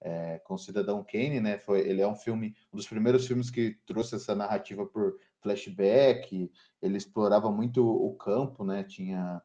é, 0.00 0.38
com 0.40 0.58
Cidadão 0.58 1.04
Kane, 1.04 1.40
né? 1.40 1.58
Foi, 1.58 1.80
ele 1.80 2.00
é 2.00 2.08
um 2.08 2.16
filme, 2.16 2.54
um 2.72 2.76
dos 2.76 2.88
primeiros 2.88 3.26
filmes 3.26 3.50
que 3.50 3.76
trouxe 3.86 4.16
essa 4.16 4.34
narrativa 4.34 4.84
por 4.84 5.16
flashback. 5.40 6.50
Ele 6.80 6.96
explorava 6.96 7.52
muito 7.52 7.86
o 7.86 8.14
campo, 8.14 8.64
né? 8.64 8.82
Tinha 8.82 9.40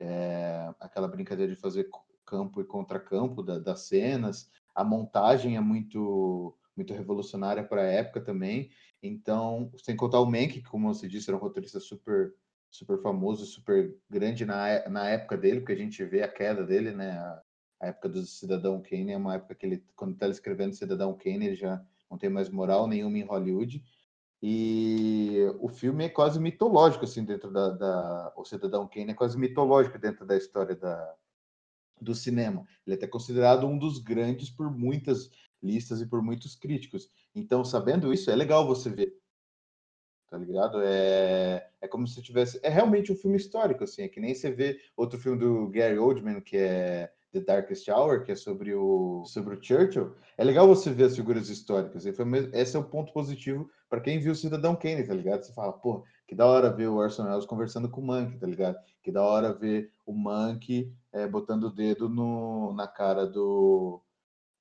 é, 0.00 0.74
aquela 0.80 1.06
brincadeira 1.06 1.52
de 1.54 1.60
fazer 1.60 1.88
campo 2.24 2.60
e 2.60 2.64
contracampo 2.64 3.42
da, 3.42 3.58
das 3.58 3.82
cenas. 3.82 4.50
A 4.74 4.82
montagem 4.82 5.56
é 5.56 5.60
muito 5.60 6.56
muito 6.76 6.94
revolucionária 6.94 7.62
para 7.62 7.82
a 7.82 7.86
época 7.86 8.22
também. 8.22 8.70
Então, 9.02 9.70
sem 9.84 9.94
contar 9.94 10.20
o 10.20 10.24
Mank, 10.24 10.48
que, 10.48 10.62
como 10.62 10.92
você 10.92 11.06
disse, 11.06 11.28
era 11.28 11.36
um 11.36 11.40
roteirista 11.40 11.78
super 11.78 12.34
super 12.70 13.02
famoso, 13.02 13.44
super 13.46 13.94
grande 14.08 14.46
na, 14.46 14.88
na 14.88 15.08
época 15.08 15.36
dele, 15.36 15.60
porque 15.60 15.72
a 15.72 15.76
gente 15.76 16.04
vê 16.04 16.22
a 16.22 16.28
queda 16.28 16.64
dele, 16.64 16.92
né? 16.92 17.10
A, 17.10 17.42
a 17.80 17.86
época 17.88 18.08
do 18.08 18.24
Cidadão 18.24 18.80
Kane 18.80 19.12
é 19.12 19.16
uma 19.16 19.34
época 19.34 19.54
que 19.54 19.66
ele, 19.66 19.84
quando 19.96 20.12
está 20.12 20.28
escrevendo 20.28 20.74
Cidadão 20.74 21.16
Kane, 21.16 21.46
ele 21.46 21.56
já 21.56 21.84
não 22.10 22.16
tem 22.18 22.30
mais 22.30 22.48
moral 22.48 22.86
nenhuma 22.86 23.18
em 23.18 23.24
Hollywood. 23.24 23.82
E 24.42 25.38
o 25.58 25.68
filme 25.68 26.04
é 26.04 26.08
quase 26.08 26.40
mitológico, 26.40 27.04
assim, 27.04 27.24
dentro 27.24 27.50
da, 27.50 27.70
da... 27.70 28.32
O 28.36 28.44
Cidadão 28.44 28.88
Kane 28.88 29.10
é 29.10 29.14
quase 29.14 29.38
mitológico 29.38 29.98
dentro 29.98 30.24
da 30.24 30.36
história 30.36 30.74
da, 30.74 31.14
do 32.00 32.14
cinema. 32.14 32.64
Ele 32.86 32.94
é 32.94 32.96
até 32.96 33.06
considerado 33.06 33.66
um 33.66 33.76
dos 33.76 33.98
grandes 33.98 34.50
por 34.50 34.70
muitas 34.70 35.30
listas 35.62 36.00
e 36.00 36.06
por 36.06 36.22
muitos 36.22 36.54
críticos. 36.54 37.10
Então, 37.34 37.64
sabendo 37.64 38.12
isso, 38.12 38.30
é 38.30 38.36
legal 38.36 38.66
você 38.66 38.88
ver. 38.88 39.14
Tá 40.30 40.38
ligado? 40.38 40.80
É, 40.82 41.70
é 41.80 41.88
como 41.88 42.06
se 42.06 42.22
tivesse. 42.22 42.58
É 42.62 42.68
realmente 42.68 43.12
um 43.12 43.16
filme 43.16 43.36
histórico, 43.36 43.84
assim. 43.84 44.02
É 44.02 44.08
que 44.08 44.20
nem 44.20 44.34
você 44.34 44.50
vê 44.50 44.80
outro 44.96 45.18
filme 45.18 45.38
do 45.38 45.68
Gary 45.68 45.98
Oldman, 45.98 46.40
que 46.40 46.56
é 46.56 47.12
The 47.32 47.40
Darkest 47.40 47.88
Hour, 47.88 48.24
que 48.24 48.32
é 48.32 48.36
sobre 48.36 48.74
o, 48.74 49.24
sobre 49.24 49.54
o 49.54 49.62
Churchill, 49.62 50.14
é 50.36 50.44
legal 50.44 50.66
você 50.66 50.90
ver 50.90 51.04
as 51.04 51.16
figuras 51.16 51.48
históricas. 51.48 52.04
E 52.04 52.12
foi 52.12 52.26
esse 52.52 52.76
é 52.76 52.78
o 52.78 52.84
ponto 52.84 53.12
positivo 53.12 53.70
para 53.88 54.00
quem 54.00 54.18
viu 54.18 54.32
o 54.32 54.36
Cidadão 54.36 54.76
Kane, 54.76 55.06
tá 55.06 55.14
ligado? 55.14 55.42
Você 55.42 55.52
fala, 55.52 55.72
pô, 55.72 56.04
que 56.26 56.34
da 56.34 56.46
hora 56.46 56.72
ver 56.72 56.88
o 56.88 56.96
Orson 56.96 57.24
Welles 57.24 57.46
conversando 57.46 57.88
com 57.88 58.00
o 58.00 58.04
Monkey, 58.04 58.38
tá 58.38 58.46
ligado? 58.46 58.78
Que 59.02 59.10
da 59.10 59.22
hora 59.22 59.52
ver 59.52 59.90
o 60.06 60.12
Monkey 60.12 60.92
é, 61.12 61.26
botando 61.26 61.64
o 61.64 61.70
dedo 61.72 62.08
no, 62.08 62.72
na 62.72 62.86
cara 62.86 63.26
do, 63.26 64.00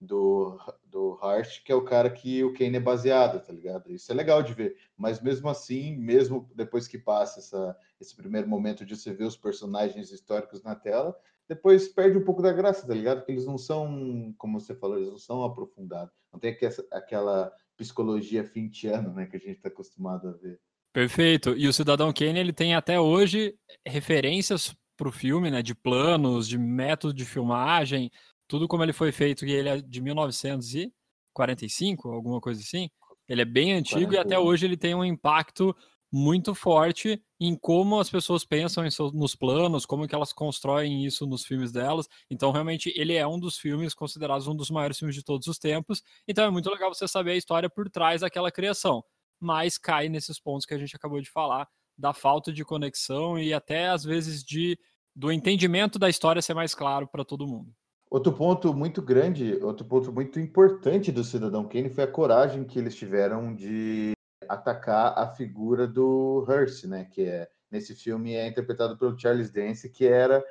do, 0.01 0.59
do 0.83 1.19
Hart, 1.21 1.63
que 1.63 1.71
é 1.71 1.75
o 1.75 1.83
cara 1.83 2.09
que 2.09 2.43
o 2.43 2.53
Kane 2.53 2.77
é 2.77 2.79
baseado, 2.79 3.45
tá 3.45 3.53
ligado? 3.53 3.91
Isso 3.91 4.11
é 4.11 4.15
legal 4.15 4.41
de 4.41 4.53
ver. 4.53 4.77
Mas 4.97 5.21
mesmo 5.21 5.49
assim, 5.49 5.95
mesmo 5.97 6.49
depois 6.55 6.87
que 6.87 6.97
passa 6.97 7.39
essa, 7.39 7.77
esse 7.99 8.15
primeiro 8.15 8.47
momento 8.47 8.85
de 8.85 8.95
você 8.95 9.13
ver 9.13 9.25
os 9.25 9.37
personagens 9.37 10.11
históricos 10.11 10.63
na 10.63 10.75
tela, 10.75 11.15
depois 11.49 11.87
perde 11.87 12.15
um 12.15 12.23
pouco 12.23 12.43
da 12.43 12.53
graça, 12.53 12.85
tá 12.85 12.93
ligado? 12.93 13.17
Porque 13.17 13.31
eles 13.31 13.45
não 13.45 13.57
são, 13.57 14.31
como 14.37 14.59
você 14.59 14.75
falou, 14.75 14.97
eles 14.97 15.09
não 15.09 15.17
são 15.17 15.43
aprofundados. 15.43 16.13
Não 16.31 16.39
tem 16.39 16.55
aquela, 16.91 17.51
psicologia 17.75 18.43
fintiana, 18.43 19.11
né, 19.13 19.25
que 19.25 19.37
a 19.37 19.39
gente 19.39 19.55
está 19.55 19.69
acostumado 19.69 20.27
a 20.27 20.33
ver. 20.33 20.59
Perfeito. 20.93 21.55
E 21.57 21.65
o 21.65 21.73
Cidadão 21.73 22.11
Kane 22.11 22.37
ele 22.37 22.51
tem 22.51 22.75
até 22.75 22.99
hoje 22.99 23.55
referências 23.87 24.75
para 24.97 25.07
o 25.07 25.13
filme, 25.13 25.49
né, 25.49 25.61
de 25.61 25.73
planos, 25.73 26.45
de 26.47 26.57
método 26.57 27.13
de 27.13 27.23
filmagem, 27.23 28.11
tudo 28.49 28.67
como 28.67 28.83
ele 28.83 28.91
foi 28.91 29.13
feito, 29.13 29.45
e 29.45 29.51
ele 29.51 29.69
é 29.69 29.81
de 29.81 30.01
1945, 30.01 32.09
alguma 32.09 32.41
coisa 32.41 32.59
assim. 32.59 32.89
Ele 33.27 33.41
é 33.41 33.45
bem 33.45 33.73
antigo 33.73 34.11
41. 34.11 34.13
e 34.13 34.17
até 34.17 34.37
hoje 34.37 34.65
ele 34.65 34.75
tem 34.75 34.93
um 34.93 35.05
impacto 35.05 35.73
muito 36.11 36.55
forte 36.55 37.21
em 37.39 37.55
como 37.55 37.99
as 37.99 38.09
pessoas 38.09 38.43
pensam 38.43 38.89
seus, 38.89 39.13
nos 39.13 39.35
planos, 39.35 39.85
como 39.85 40.07
que 40.07 40.15
elas 40.15 40.33
constroem 40.33 41.05
isso 41.05 41.25
nos 41.27 41.45
filmes 41.45 41.71
delas. 41.71 42.07
Então, 42.29 42.51
realmente, 42.51 42.91
ele 42.95 43.13
é 43.13 43.25
um 43.27 43.39
dos 43.39 43.57
filmes 43.57 43.93
considerados 43.93 44.47
um 44.47 44.55
dos 44.55 44.69
maiores 44.69 44.97
filmes 44.97 45.15
de 45.15 45.23
todos 45.23 45.47
os 45.47 45.59
tempos. 45.59 46.01
Então, 46.27 46.43
é 46.45 46.49
muito 46.49 46.69
legal 46.69 46.93
você 46.93 47.07
saber 47.07 47.31
a 47.31 47.37
história 47.37 47.69
por 47.69 47.89
trás 47.89 48.21
daquela 48.21 48.51
criação. 48.51 49.03
Mas 49.39 49.77
cai 49.77 50.09
nesses 50.09 50.39
pontos 50.39 50.65
que 50.65 50.73
a 50.73 50.77
gente 50.77 50.95
acabou 50.95 51.21
de 51.21 51.29
falar, 51.29 51.67
da 51.97 52.13
falta 52.13 52.51
de 52.51 52.65
conexão 52.65 53.37
e 53.37 53.53
até, 53.53 53.89
às 53.89 54.03
vezes, 54.03 54.43
de 54.43 54.77
do 55.15 55.31
entendimento 55.31 55.99
da 55.99 56.09
história 56.09 56.41
ser 56.41 56.53
mais 56.53 56.73
claro 56.73 57.07
para 57.07 57.25
todo 57.25 57.47
mundo. 57.47 57.73
Outro 58.09 58.31
ponto 58.33 58.73
muito 58.73 59.01
grande, 59.01 59.59
outro 59.61 59.85
ponto 59.85 60.11
muito 60.11 60.39
importante 60.39 61.11
do 61.11 61.23
Cidadão 61.23 61.67
Kane 61.67 61.89
foi 61.89 62.05
a 62.05 62.07
coragem 62.07 62.63
que 62.63 62.79
eles 62.79 62.95
tiveram 62.95 63.53
de 63.53 64.13
atacar 64.49 65.17
a 65.17 65.27
figura 65.27 65.87
do 65.87 66.45
Hearst, 66.49 66.85
né? 66.85 67.05
Que 67.05 67.23
é 67.23 67.49
nesse 67.71 67.95
filme 67.95 68.33
é 68.33 68.47
interpretado 68.47 68.97
pelo 68.97 69.17
Charles 69.17 69.51
Dance, 69.51 69.89
que 69.89 70.07
era 70.07 70.43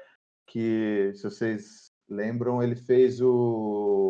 que, 0.47 1.13
se 1.15 1.25
vocês 1.25 1.93
lembram, 2.09 2.63
ele 2.63 2.77
fez 2.77 3.21
o, 3.21 4.09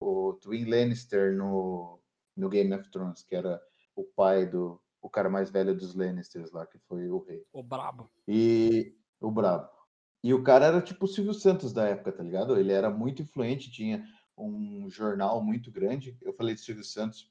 o 0.00 0.32
Twin 0.40 0.64
Lannister 0.64 1.36
no, 1.36 2.00
no 2.36 2.48
Game 2.48 2.72
of 2.72 2.90
Thrones, 2.90 3.22
que 3.22 3.34
era 3.34 3.60
o 3.94 4.04
pai 4.04 4.46
do 4.46 4.80
o 5.02 5.10
cara 5.10 5.30
mais 5.30 5.50
velho 5.50 5.72
dos 5.72 5.94
Lannisters 5.94 6.50
lá, 6.50 6.66
que 6.66 6.78
foi 6.80 7.08
o 7.08 7.18
rei. 7.18 7.44
O 7.52 7.62
brabo. 7.62 8.10
E 8.26 8.96
o 9.20 9.30
brabo. 9.30 9.70
E 10.22 10.34
o 10.34 10.42
cara 10.42 10.66
era 10.66 10.82
tipo 10.82 11.04
o 11.04 11.08
Silvio 11.08 11.32
Santos 11.32 11.72
da 11.72 11.86
época, 11.86 12.10
tá 12.10 12.24
ligado? 12.24 12.58
Ele 12.58 12.72
era 12.72 12.90
muito 12.90 13.22
influente, 13.22 13.70
tinha 13.70 14.04
um 14.36 14.90
jornal 14.90 15.40
muito 15.40 15.70
grande. 15.70 16.18
Eu 16.20 16.32
falei 16.32 16.56
de 16.56 16.60
Silvio 16.60 16.82
Santos 16.82 17.22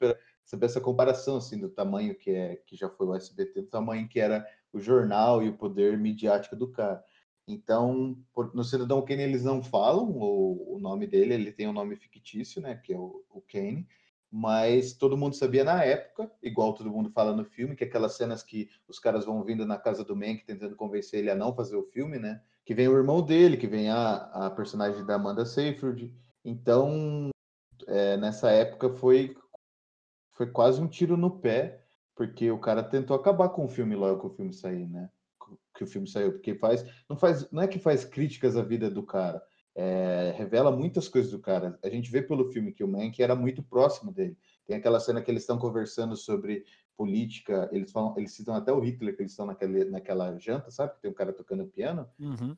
saber 0.45 0.67
essa 0.67 0.79
comparação 0.79 1.37
assim 1.37 1.59
do 1.59 1.69
tamanho 1.69 2.15
que 2.15 2.29
é 2.29 2.55
que 2.65 2.75
já 2.75 2.89
foi 2.89 3.07
o 3.07 3.15
SBT, 3.15 3.63
do 3.63 3.67
tamanho 3.67 4.07
que 4.07 4.19
era 4.19 4.47
o 4.71 4.79
jornal 4.79 5.43
e 5.43 5.49
o 5.49 5.57
poder 5.57 5.97
midiático 5.97 6.55
do 6.55 6.67
cara. 6.67 7.03
Então, 7.47 8.17
no 8.53 8.63
Cidadão 8.63 9.03
Kane 9.03 9.23
eles 9.23 9.43
não 9.43 9.61
falam 9.61 10.09
o, 10.09 10.75
o 10.75 10.79
nome 10.79 11.05
dele, 11.05 11.33
ele 11.33 11.51
tem 11.51 11.67
um 11.67 11.73
nome 11.73 11.95
fictício, 11.95 12.61
né, 12.61 12.75
que 12.75 12.93
é 12.93 12.97
o, 12.97 13.23
o 13.29 13.41
Kane, 13.41 13.87
mas 14.31 14.93
todo 14.93 15.17
mundo 15.17 15.35
sabia 15.35 15.63
na 15.63 15.83
época, 15.83 16.29
igual 16.41 16.73
todo 16.73 16.89
mundo 16.89 17.11
fala 17.11 17.35
no 17.35 17.45
filme, 17.45 17.75
que 17.75 17.83
aquelas 17.83 18.17
cenas 18.17 18.41
que 18.41 18.69
os 18.87 18.99
caras 18.99 19.25
vão 19.25 19.43
vindo 19.43 19.65
na 19.65 19.77
casa 19.77 20.03
do 20.03 20.15
Mank 20.15 20.43
tentando 20.43 20.75
convencer 20.75 21.19
ele 21.19 21.29
a 21.29 21.35
não 21.35 21.55
fazer 21.55 21.75
o 21.75 21.83
filme, 21.83 22.17
né, 22.17 22.41
que 22.65 22.73
vem 22.73 22.87
o 22.87 22.97
irmão 22.97 23.21
dele, 23.21 23.57
que 23.57 23.67
vem 23.67 23.89
a, 23.89 24.15
a 24.15 24.49
personagem 24.49 25.05
da 25.05 25.15
Amanda 25.15 25.45
Seyfried. 25.45 26.11
Então, 26.43 27.29
é, 27.87 28.17
nessa 28.17 28.49
época 28.49 28.89
foi 28.89 29.35
foi 30.35 30.47
quase 30.47 30.81
um 30.81 30.87
tiro 30.87 31.17
no 31.17 31.39
pé, 31.39 31.83
porque 32.15 32.51
o 32.51 32.59
cara 32.59 32.83
tentou 32.83 33.15
acabar 33.15 33.49
com 33.49 33.65
o 33.65 33.69
filme 33.69 33.95
logo 33.95 34.19
que 34.19 34.27
o 34.27 34.35
filme 34.35 34.53
sair, 34.53 34.87
né? 34.87 35.09
Que 35.75 35.83
o 35.83 35.87
filme 35.87 36.07
saiu, 36.07 36.33
porque 36.33 36.55
faz 36.55 36.85
não 37.09 37.17
faz 37.17 37.49
não 37.51 37.61
é 37.61 37.67
que 37.67 37.79
faz 37.79 38.05
críticas 38.05 38.55
à 38.55 38.61
vida 38.61 38.89
do 38.89 39.03
cara, 39.03 39.41
é, 39.75 40.33
revela 40.37 40.71
muitas 40.71 41.07
coisas 41.07 41.31
do 41.31 41.39
cara. 41.39 41.77
A 41.83 41.89
gente 41.89 42.09
vê 42.09 42.21
pelo 42.21 42.51
filme 42.51 42.71
que 42.71 42.83
o 42.83 42.87
Mank 42.87 43.21
era 43.21 43.35
muito 43.35 43.61
próximo 43.61 44.11
dele. 44.11 44.37
Tem 44.65 44.77
aquela 44.77 44.99
cena 44.99 45.21
que 45.21 45.29
eles 45.29 45.43
estão 45.43 45.57
conversando 45.57 46.15
sobre 46.15 46.63
política, 46.97 47.69
eles 47.73 47.91
falam, 47.91 48.17
eles 48.17 48.33
citam 48.33 48.55
até 48.55 48.71
o 48.71 48.79
Hitler, 48.79 49.15
que 49.15 49.21
eles 49.21 49.33
estão 49.33 49.45
naquele, 49.45 49.83
naquela 49.85 50.37
janta, 50.39 50.71
sabe? 50.71 50.93
Que 50.95 51.01
tem 51.01 51.11
um 51.11 51.13
cara 51.15 51.33
tocando 51.33 51.67
piano. 51.67 52.09
Uhum. 52.17 52.55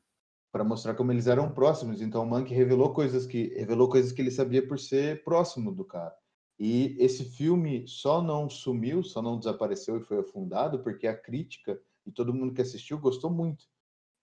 Para 0.52 0.64
mostrar 0.64 0.94
como 0.94 1.12
eles 1.12 1.28
eram 1.28 1.52
próximos. 1.52 2.02
Então 2.02 2.24
o 2.24 2.26
Mank 2.26 2.54
revelou 2.54 2.94
coisas 2.94 3.26
que 3.26 3.48
revelou 3.56 3.90
coisas 3.90 4.12
que 4.12 4.22
ele 4.22 4.32
sabia 4.32 4.66
por 4.66 4.80
ser 4.80 5.24
próximo 5.24 5.72
do 5.72 5.84
cara. 5.84 6.16
E 6.60 6.96
esse 7.00 7.24
filme 7.24 7.88
só 7.88 8.22
não 8.22 8.50
sumiu, 8.50 9.04
só 9.04 9.22
não 9.22 9.38
desapareceu 9.38 9.98
e 9.98 10.04
foi 10.04 10.20
afundado 10.20 10.80
porque 10.80 11.06
a 11.06 11.16
crítica 11.16 11.80
e 12.06 12.12
todo 12.12 12.34
mundo 12.34 12.54
que 12.54 12.62
assistiu 12.62 12.98
gostou 12.98 13.30
muito. 13.30 13.66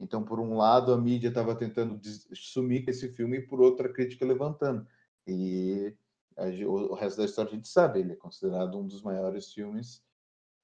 Então, 0.00 0.24
por 0.24 0.40
um 0.40 0.56
lado, 0.56 0.92
a 0.92 1.00
mídia 1.00 1.28
estava 1.28 1.54
tentando 1.54 2.00
sumir 2.34 2.84
com 2.84 2.90
esse 2.90 3.08
filme 3.12 3.38
e 3.38 3.46
por 3.46 3.60
outro, 3.60 3.86
a 3.86 3.92
crítica 3.92 4.26
levantando. 4.26 4.84
E 5.26 5.94
a, 6.36 6.46
o, 6.66 6.92
o 6.92 6.94
resto 6.94 7.18
da 7.18 7.24
história 7.24 7.52
a 7.52 7.54
gente 7.54 7.68
sabe, 7.68 8.00
ele 8.00 8.12
é 8.12 8.16
considerado 8.16 8.76
um 8.76 8.86
dos 8.86 9.00
maiores 9.00 9.52
filmes 9.52 10.02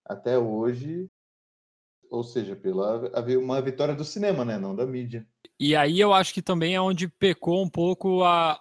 até 0.04 0.36
hoje, 0.36 1.08
ou 2.10 2.24
seja, 2.24 2.56
pela 2.56 3.08
uma 3.38 3.62
vitória 3.62 3.94
do 3.94 4.04
cinema, 4.04 4.44
né, 4.44 4.58
não 4.58 4.74
da 4.74 4.84
mídia. 4.84 5.24
E 5.58 5.76
aí 5.76 6.00
eu 6.00 6.12
acho 6.12 6.34
que 6.34 6.42
também 6.42 6.74
é 6.74 6.80
onde 6.80 7.06
pecou 7.06 7.62
um 7.62 7.68
pouco 7.68 8.24
a 8.24 8.60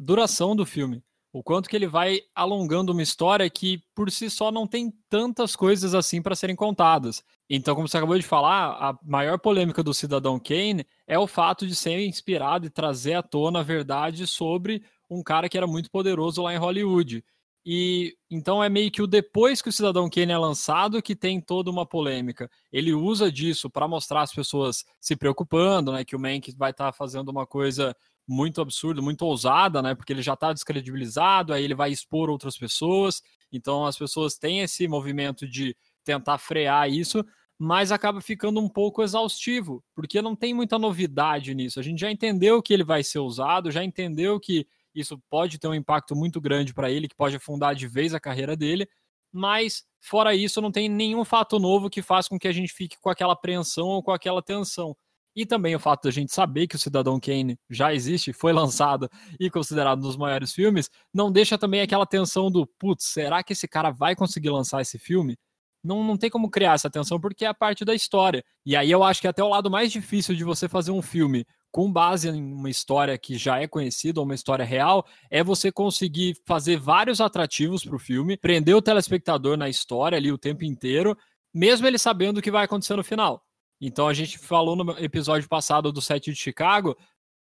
duração 0.00 0.56
do 0.56 0.66
filme 0.66 1.04
o 1.34 1.42
quanto 1.42 1.68
que 1.68 1.74
ele 1.74 1.88
vai 1.88 2.20
alongando 2.32 2.92
uma 2.92 3.02
história 3.02 3.50
que 3.50 3.82
por 3.92 4.08
si 4.08 4.30
só 4.30 4.52
não 4.52 4.68
tem 4.68 4.94
tantas 5.10 5.56
coisas 5.56 5.92
assim 5.92 6.22
para 6.22 6.36
serem 6.36 6.54
contadas. 6.54 7.24
Então, 7.50 7.74
como 7.74 7.88
você 7.88 7.96
acabou 7.96 8.16
de 8.16 8.24
falar, 8.24 8.70
a 8.80 8.96
maior 9.02 9.36
polêmica 9.36 9.82
do 9.82 9.92
Cidadão 9.92 10.38
Kane 10.38 10.86
é 11.08 11.18
o 11.18 11.26
fato 11.26 11.66
de 11.66 11.74
ser 11.74 11.98
inspirado 12.06 12.66
e 12.66 12.70
trazer 12.70 13.14
à 13.14 13.22
tona 13.22 13.58
a 13.58 13.62
verdade 13.64 14.28
sobre 14.28 14.84
um 15.10 15.24
cara 15.24 15.48
que 15.48 15.56
era 15.56 15.66
muito 15.66 15.90
poderoso 15.90 16.40
lá 16.40 16.54
em 16.54 16.56
Hollywood. 16.56 17.24
E 17.66 18.16
então 18.30 18.62
é 18.62 18.68
meio 18.68 18.92
que 18.92 19.02
o 19.02 19.06
depois 19.06 19.60
que 19.60 19.70
o 19.70 19.72
Cidadão 19.72 20.08
Kane 20.08 20.30
é 20.30 20.38
lançado 20.38 21.02
que 21.02 21.16
tem 21.16 21.40
toda 21.40 21.68
uma 21.68 21.84
polêmica. 21.84 22.48
Ele 22.70 22.92
usa 22.94 23.32
disso 23.32 23.68
para 23.68 23.88
mostrar 23.88 24.22
as 24.22 24.32
pessoas 24.32 24.84
se 25.00 25.16
preocupando, 25.16 25.90
né, 25.90 26.04
que 26.04 26.14
o 26.14 26.20
Mank 26.20 26.54
vai 26.56 26.70
estar 26.70 26.92
tá 26.92 26.92
fazendo 26.92 27.30
uma 27.30 27.44
coisa 27.44 27.96
muito 28.26 28.60
absurda, 28.60 29.02
muito 29.02 29.22
ousada, 29.22 29.82
né? 29.82 29.94
Porque 29.94 30.12
ele 30.12 30.22
já 30.22 30.34
está 30.34 30.52
descredibilizado, 30.52 31.52
aí 31.52 31.62
ele 31.64 31.74
vai 31.74 31.90
expor 31.90 32.30
outras 32.30 32.56
pessoas. 32.56 33.22
Então 33.52 33.84
as 33.86 33.96
pessoas 33.96 34.36
têm 34.36 34.60
esse 34.60 34.88
movimento 34.88 35.46
de 35.46 35.76
tentar 36.04 36.38
frear 36.38 36.88
isso, 36.90 37.24
mas 37.58 37.92
acaba 37.92 38.20
ficando 38.20 38.60
um 38.60 38.68
pouco 38.68 39.02
exaustivo, 39.02 39.82
porque 39.94 40.20
não 40.20 40.34
tem 40.34 40.52
muita 40.52 40.78
novidade 40.78 41.54
nisso. 41.54 41.78
A 41.78 41.82
gente 41.82 42.00
já 42.00 42.10
entendeu 42.10 42.62
que 42.62 42.72
ele 42.72 42.84
vai 42.84 43.02
ser 43.02 43.20
usado, 43.20 43.70
já 43.70 43.84
entendeu 43.84 44.40
que 44.40 44.66
isso 44.94 45.20
pode 45.28 45.58
ter 45.58 45.68
um 45.68 45.74
impacto 45.74 46.14
muito 46.14 46.40
grande 46.40 46.72
para 46.72 46.90
ele, 46.90 47.08
que 47.08 47.16
pode 47.16 47.36
afundar 47.36 47.74
de 47.74 47.86
vez 47.88 48.14
a 48.14 48.20
carreira 48.20 48.56
dele, 48.56 48.88
mas 49.32 49.84
fora 50.00 50.34
isso 50.34 50.60
não 50.60 50.70
tem 50.70 50.88
nenhum 50.88 51.24
fato 51.24 51.58
novo 51.58 51.90
que 51.90 52.02
faça 52.02 52.28
com 52.28 52.38
que 52.38 52.46
a 52.46 52.52
gente 52.52 52.72
fique 52.72 52.96
com 53.00 53.10
aquela 53.10 53.32
apreensão 53.32 53.88
ou 53.88 54.02
com 54.02 54.12
aquela 54.12 54.42
tensão. 54.42 54.96
E 55.36 55.44
também 55.44 55.74
o 55.74 55.80
fato 55.80 56.04
da 56.04 56.10
gente 56.10 56.32
saber 56.32 56.66
que 56.66 56.76
o 56.76 56.78
Cidadão 56.78 57.18
Kane 57.18 57.58
já 57.68 57.92
existe, 57.92 58.32
foi 58.32 58.52
lançado 58.52 59.08
e 59.38 59.50
considerado 59.50 59.98
um 59.98 60.02
dos 60.02 60.16
maiores 60.16 60.52
filmes, 60.52 60.88
não 61.12 61.30
deixa 61.30 61.58
também 61.58 61.80
aquela 61.80 62.06
tensão 62.06 62.50
do, 62.50 62.66
putz, 62.78 63.04
será 63.06 63.42
que 63.42 63.52
esse 63.52 63.66
cara 63.66 63.90
vai 63.90 64.14
conseguir 64.14 64.50
lançar 64.50 64.80
esse 64.80 64.98
filme? 64.98 65.36
Não, 65.82 66.02
não 66.02 66.16
tem 66.16 66.30
como 66.30 66.48
criar 66.50 66.74
essa 66.74 66.88
tensão 66.88 67.20
porque 67.20 67.44
é 67.44 67.48
a 67.48 67.54
parte 67.54 67.84
da 67.84 67.94
história. 67.94 68.42
E 68.64 68.74
aí 68.74 68.90
eu 68.90 69.04
acho 69.04 69.20
que 69.20 69.28
até 69.28 69.42
o 69.44 69.48
lado 69.48 69.70
mais 69.70 69.92
difícil 69.92 70.34
de 70.34 70.42
você 70.42 70.66
fazer 70.66 70.92
um 70.92 71.02
filme 71.02 71.44
com 71.70 71.92
base 71.92 72.28
em 72.28 72.40
uma 72.40 72.70
história 72.70 73.18
que 73.18 73.36
já 73.36 73.60
é 73.60 73.66
conhecida, 73.66 74.22
uma 74.22 74.34
história 74.34 74.64
real, 74.64 75.04
é 75.28 75.42
você 75.42 75.72
conseguir 75.72 76.36
fazer 76.46 76.78
vários 76.78 77.20
atrativos 77.20 77.84
para 77.84 77.96
o 77.96 77.98
filme, 77.98 78.36
prender 78.36 78.76
o 78.76 78.80
telespectador 78.80 79.56
na 79.56 79.68
história 79.68 80.16
ali 80.16 80.30
o 80.30 80.38
tempo 80.38 80.64
inteiro, 80.64 81.18
mesmo 81.52 81.86
ele 81.86 81.98
sabendo 81.98 82.38
o 82.38 82.42
que 82.42 82.50
vai 82.50 82.64
acontecer 82.64 82.94
no 82.94 83.02
final. 83.04 83.42
Então 83.80 84.08
a 84.08 84.14
gente 84.14 84.38
falou 84.38 84.76
no 84.76 84.92
episódio 84.98 85.48
passado 85.48 85.92
do 85.92 86.00
set 86.00 86.30
de 86.32 86.36
Chicago. 86.36 86.96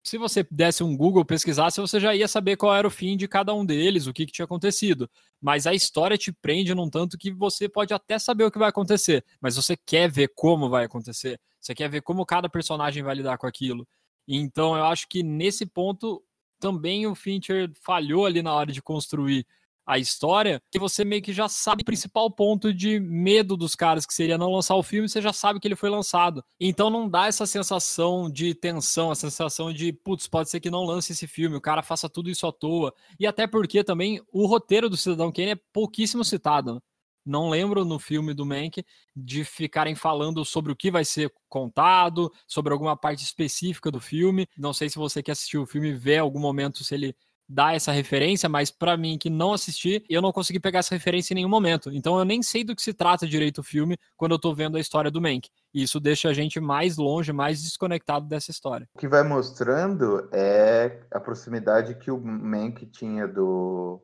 Se 0.04 0.18
você 0.18 0.46
desse 0.50 0.84
um 0.84 0.98
Google, 0.98 1.24
pesquisasse, 1.24 1.80
você 1.80 2.00
já 2.00 2.16
ia 2.16 2.28
saber 2.28 2.58
qual 2.58 2.76
era 2.76 2.88
o 2.88 2.92
fim 2.92 3.16
de 3.16 3.28
cada 3.28 3.54
um 3.54 3.64
deles, 3.64 4.08
o 4.08 4.14
que, 4.14 4.26
que 4.26 4.32
tinha 4.32 4.46
acontecido. 4.46 5.10
Mas 5.40 5.68
a 5.68 5.74
história 5.74 6.18
te 6.18 6.32
prende 6.32 6.74
num 6.74 6.90
tanto 6.90 7.18
que 7.18 7.32
você 7.32 7.70
pode 7.70 7.94
até 7.94 8.18
saber 8.18 8.46
o 8.46 8.52
que 8.52 8.58
vai 8.58 8.70
acontecer, 8.70 9.24
mas 9.40 9.56
você 9.56 9.78
quer 9.78 10.10
ver 10.10 10.32
como 10.36 10.70
vai 10.70 10.86
acontecer. 10.86 11.40
Você 11.60 11.76
quer 11.76 11.88
ver 11.88 12.02
como 12.02 12.26
cada 12.26 12.50
personagem 12.50 13.04
vai 13.04 13.14
lidar 13.14 13.38
com 13.38 13.46
aquilo. 13.46 13.88
Então 14.28 14.76
eu 14.76 14.86
acho 14.86 15.08
que 15.08 15.22
nesse 15.22 15.66
ponto 15.66 16.24
também 16.60 17.06
o 17.06 17.16
Fincher 17.16 17.72
falhou 17.82 18.26
ali 18.26 18.42
na 18.42 18.54
hora 18.54 18.72
de 18.72 18.82
construir 18.82 19.46
a 19.92 20.00
história, 20.00 20.62
que 20.72 20.80
você 20.80 21.04
meio 21.04 21.22
que 21.22 21.34
já 21.34 21.50
sabe 21.50 21.82
o 21.82 21.86
principal 21.86 22.32
ponto 22.32 22.74
de 22.74 22.98
medo 22.98 23.58
dos 23.58 23.76
caras, 23.76 24.06
que 24.06 24.14
seria 24.14 24.38
não 24.38 24.50
lançar 24.50 24.76
o 24.76 24.84
filme, 24.84 25.10
você 25.10 25.22
já 25.22 25.34
sabe 25.34 25.60
que 25.60 25.68
ele 25.68 25.76
foi 25.76 25.90
lançado. 25.90 26.42
Então 26.58 26.90
não 26.90 27.10
dá 27.10 27.28
essa 27.28 27.46
sensação 27.46 28.32
de 28.32 28.56
tensão, 28.56 29.12
a 29.12 29.16
sensação 29.16 29.74
de, 29.74 29.92
putz, 29.92 30.28
pode 30.28 30.50
ser 30.50 30.62
que 30.62 30.70
não 30.70 30.86
lance 30.86 31.12
esse 31.12 31.28
filme, 31.28 31.58
o 31.58 31.62
cara 31.62 31.84
faça 31.84 32.08
tudo 32.08 32.30
isso 32.30 32.48
à 32.48 32.54
toa. 32.54 32.94
E 33.20 33.28
até 33.28 33.46
porque 33.46 33.84
também 33.84 34.22
o 34.32 34.46
roteiro 34.46 34.90
do 34.90 34.96
Cidadão 34.96 35.30
Kane 35.30 35.52
é 35.52 35.60
pouquíssimo 35.74 36.24
citado. 36.24 36.76
Né? 36.76 36.82
Não 37.26 37.50
lembro 37.50 37.84
no 37.84 38.00
filme 38.00 38.34
do 38.34 38.46
Mank 38.46 38.86
de 39.14 39.44
ficarem 39.44 39.94
falando 39.94 40.46
sobre 40.46 40.72
o 40.72 40.76
que 40.76 40.90
vai 40.90 41.04
ser 41.04 41.32
contado, 41.50 42.32
sobre 42.48 42.72
alguma 42.72 42.96
parte 42.96 43.26
específica 43.26 43.92
do 43.92 44.00
filme. 44.00 44.48
Não 44.58 44.72
sei 44.72 44.90
se 44.90 44.96
você 44.96 45.22
que 45.22 45.32
assistiu 45.32 45.64
o 45.64 45.68
filme 45.68 45.92
vê 45.92 46.18
algum 46.18 46.40
momento 46.40 46.82
se 46.82 46.96
ele 46.96 47.14
dar 47.52 47.76
essa 47.76 47.92
referência, 47.92 48.48
mas 48.48 48.72
para 48.72 48.96
mim 48.96 49.18
que 49.18 49.30
não 49.30 49.52
assisti, 49.52 50.04
eu 50.10 50.22
não 50.22 50.32
consegui 50.32 50.60
pegar 50.60 50.80
essa 50.80 50.96
referência 50.96 51.34
em 51.34 51.36
nenhum 51.36 51.50
momento. 51.50 51.92
Então 51.92 52.18
eu 52.18 52.24
nem 52.24 52.42
sei 52.42 52.64
do 52.64 52.76
que 52.76 52.82
se 52.82 52.94
trata 52.94 53.28
direito 53.28 53.60
o 53.60 53.64
filme 53.64 53.98
quando 54.16 54.32
eu 54.32 54.40
tô 54.40 54.54
vendo 54.56 54.78
a 54.78 54.80
história 54.80 55.12
do 55.12 55.22
Mank. 55.22 55.50
E 55.74 55.84
isso 55.84 56.00
deixa 56.00 56.30
a 56.30 56.34
gente 56.34 56.60
mais 56.60 56.98
longe, 56.98 57.34
mais 57.34 57.62
desconectado 57.62 58.26
dessa 58.26 58.52
história. 58.52 58.88
O 58.94 59.00
que 59.00 59.08
vai 59.08 59.24
mostrando 59.24 60.30
é 60.32 61.02
a 61.12 61.20
proximidade 61.20 61.96
que 61.96 62.10
o 62.10 62.20
Mank 62.20 62.86
tinha 62.86 63.28
do, 63.28 64.02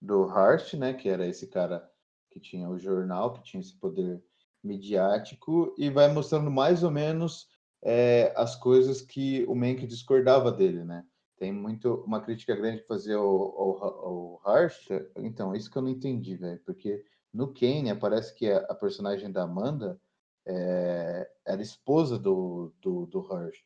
do 0.00 0.28
Hearst, 0.28 0.74
né? 0.74 0.94
Que 0.94 1.08
era 1.08 1.26
esse 1.26 1.48
cara 1.48 1.84
que 2.30 2.38
tinha 2.38 2.68
o 2.68 2.78
jornal, 2.78 3.32
que 3.32 3.42
tinha 3.42 3.60
esse 3.60 3.78
poder 3.78 4.22
midiático, 4.62 5.74
e 5.76 5.90
vai 5.90 6.12
mostrando 6.12 6.50
mais 6.50 6.82
ou 6.82 6.90
menos 6.90 7.48
é, 7.82 8.32
as 8.36 8.56
coisas 8.56 9.02
que 9.02 9.44
o 9.46 9.54
Mank 9.54 9.86
discordava 9.86 10.50
dele, 10.50 10.84
né? 10.84 11.04
Tem 11.44 11.52
muito 11.52 11.96
uma 12.06 12.22
crítica 12.22 12.56
grande 12.56 12.80
que 12.80 12.86
fazer 12.86 13.16
ao, 13.16 13.22
ao 13.22 14.40
Harsh. 14.46 14.88
Então, 15.18 15.54
isso 15.54 15.70
que 15.70 15.76
eu 15.76 15.82
não 15.82 15.90
entendi, 15.90 16.36
velho. 16.36 16.58
Porque 16.64 17.04
no 17.30 17.52
Kane 17.52 17.94
parece 17.94 18.34
que 18.34 18.50
a, 18.50 18.60
a 18.60 18.74
personagem 18.74 19.30
da 19.30 19.42
Amanda 19.42 20.00
é, 20.46 21.30
era 21.44 21.60
esposa 21.60 22.18
do, 22.18 22.72
do, 22.80 23.04
do 23.04 23.20
Hurst. 23.20 23.62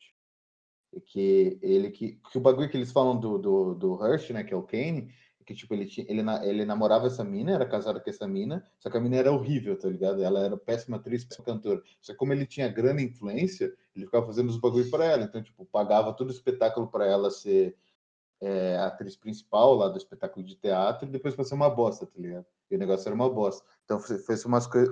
E 0.93 1.01
que 1.01 1.57
ele 1.63 1.93
que, 1.93 2.21
que 2.33 2.39
o 2.39 2.41
bagulho 2.41 2.69
que 2.69 2.77
eles 2.77 2.91
falam 2.91 3.17
do, 3.17 3.39
do, 3.39 3.75
do 3.77 3.93
Hurst, 3.93 4.31
né, 4.31 4.43
que 4.43 4.53
é 4.53 4.57
o 4.57 4.65
Kane, 4.65 5.15
que 5.49 5.55
tipo 5.55 5.73
ele 5.73 5.87
tinha, 5.87 6.05
ele, 6.11 6.23
ele 6.43 6.67
namorava 6.67 7.07
essa 7.07 7.25
mina, 7.25 7.53
era 7.53 7.67
casado 7.67 8.03
com 8.03 8.11
essa 8.11 8.29
mina, 8.29 8.63
só 8.79 8.91
que 8.91 8.99
a 8.99 9.01
mina 9.01 9.17
era 9.17 9.33
horrível, 9.33 9.79
tá 9.79 9.89
ligado? 9.89 10.23
Ela 10.23 10.41
era 10.41 10.59
péssima 10.59 10.99
atriz, 10.99 11.25
péssima 11.25 11.47
cantora. 11.47 11.83
Só 12.03 12.13
que 12.13 12.19
como 12.19 12.35
ele 12.35 12.45
tinha 12.45 12.69
grana 12.69 13.01
e 13.01 13.07
influência, 13.07 13.73
ele 13.97 14.05
ficava 14.05 14.27
fazendo 14.27 14.51
os 14.51 14.59
bagulho 14.59 14.91
para 14.91 15.07
ela, 15.07 15.25
então 15.25 15.43
tipo 15.43 15.65
pagava 15.65 16.13
todo 16.13 16.29
o 16.29 16.33
espetáculo 16.33 16.87
para 16.89 17.07
ela 17.07 17.31
ser 17.31 17.75
é, 18.43 18.77
atriz 18.77 19.17
principal 19.17 19.75
lá 19.75 19.89
do 19.89 19.97
espetáculo 19.97 20.45
de 20.45 20.55
teatro 20.55 21.09
e 21.09 21.11
depois 21.11 21.35
pra 21.35 21.45
ser 21.45 21.55
uma 21.55 21.71
bosta, 21.71 22.05
tá 22.05 22.21
ligado? 22.21 22.45
E 22.71 22.77
o 22.77 22.79
negócio 22.79 23.09
era 23.09 23.15
uma 23.15 23.31
bosta. 23.31 23.65
Então 23.87 23.99
foi 23.99 24.37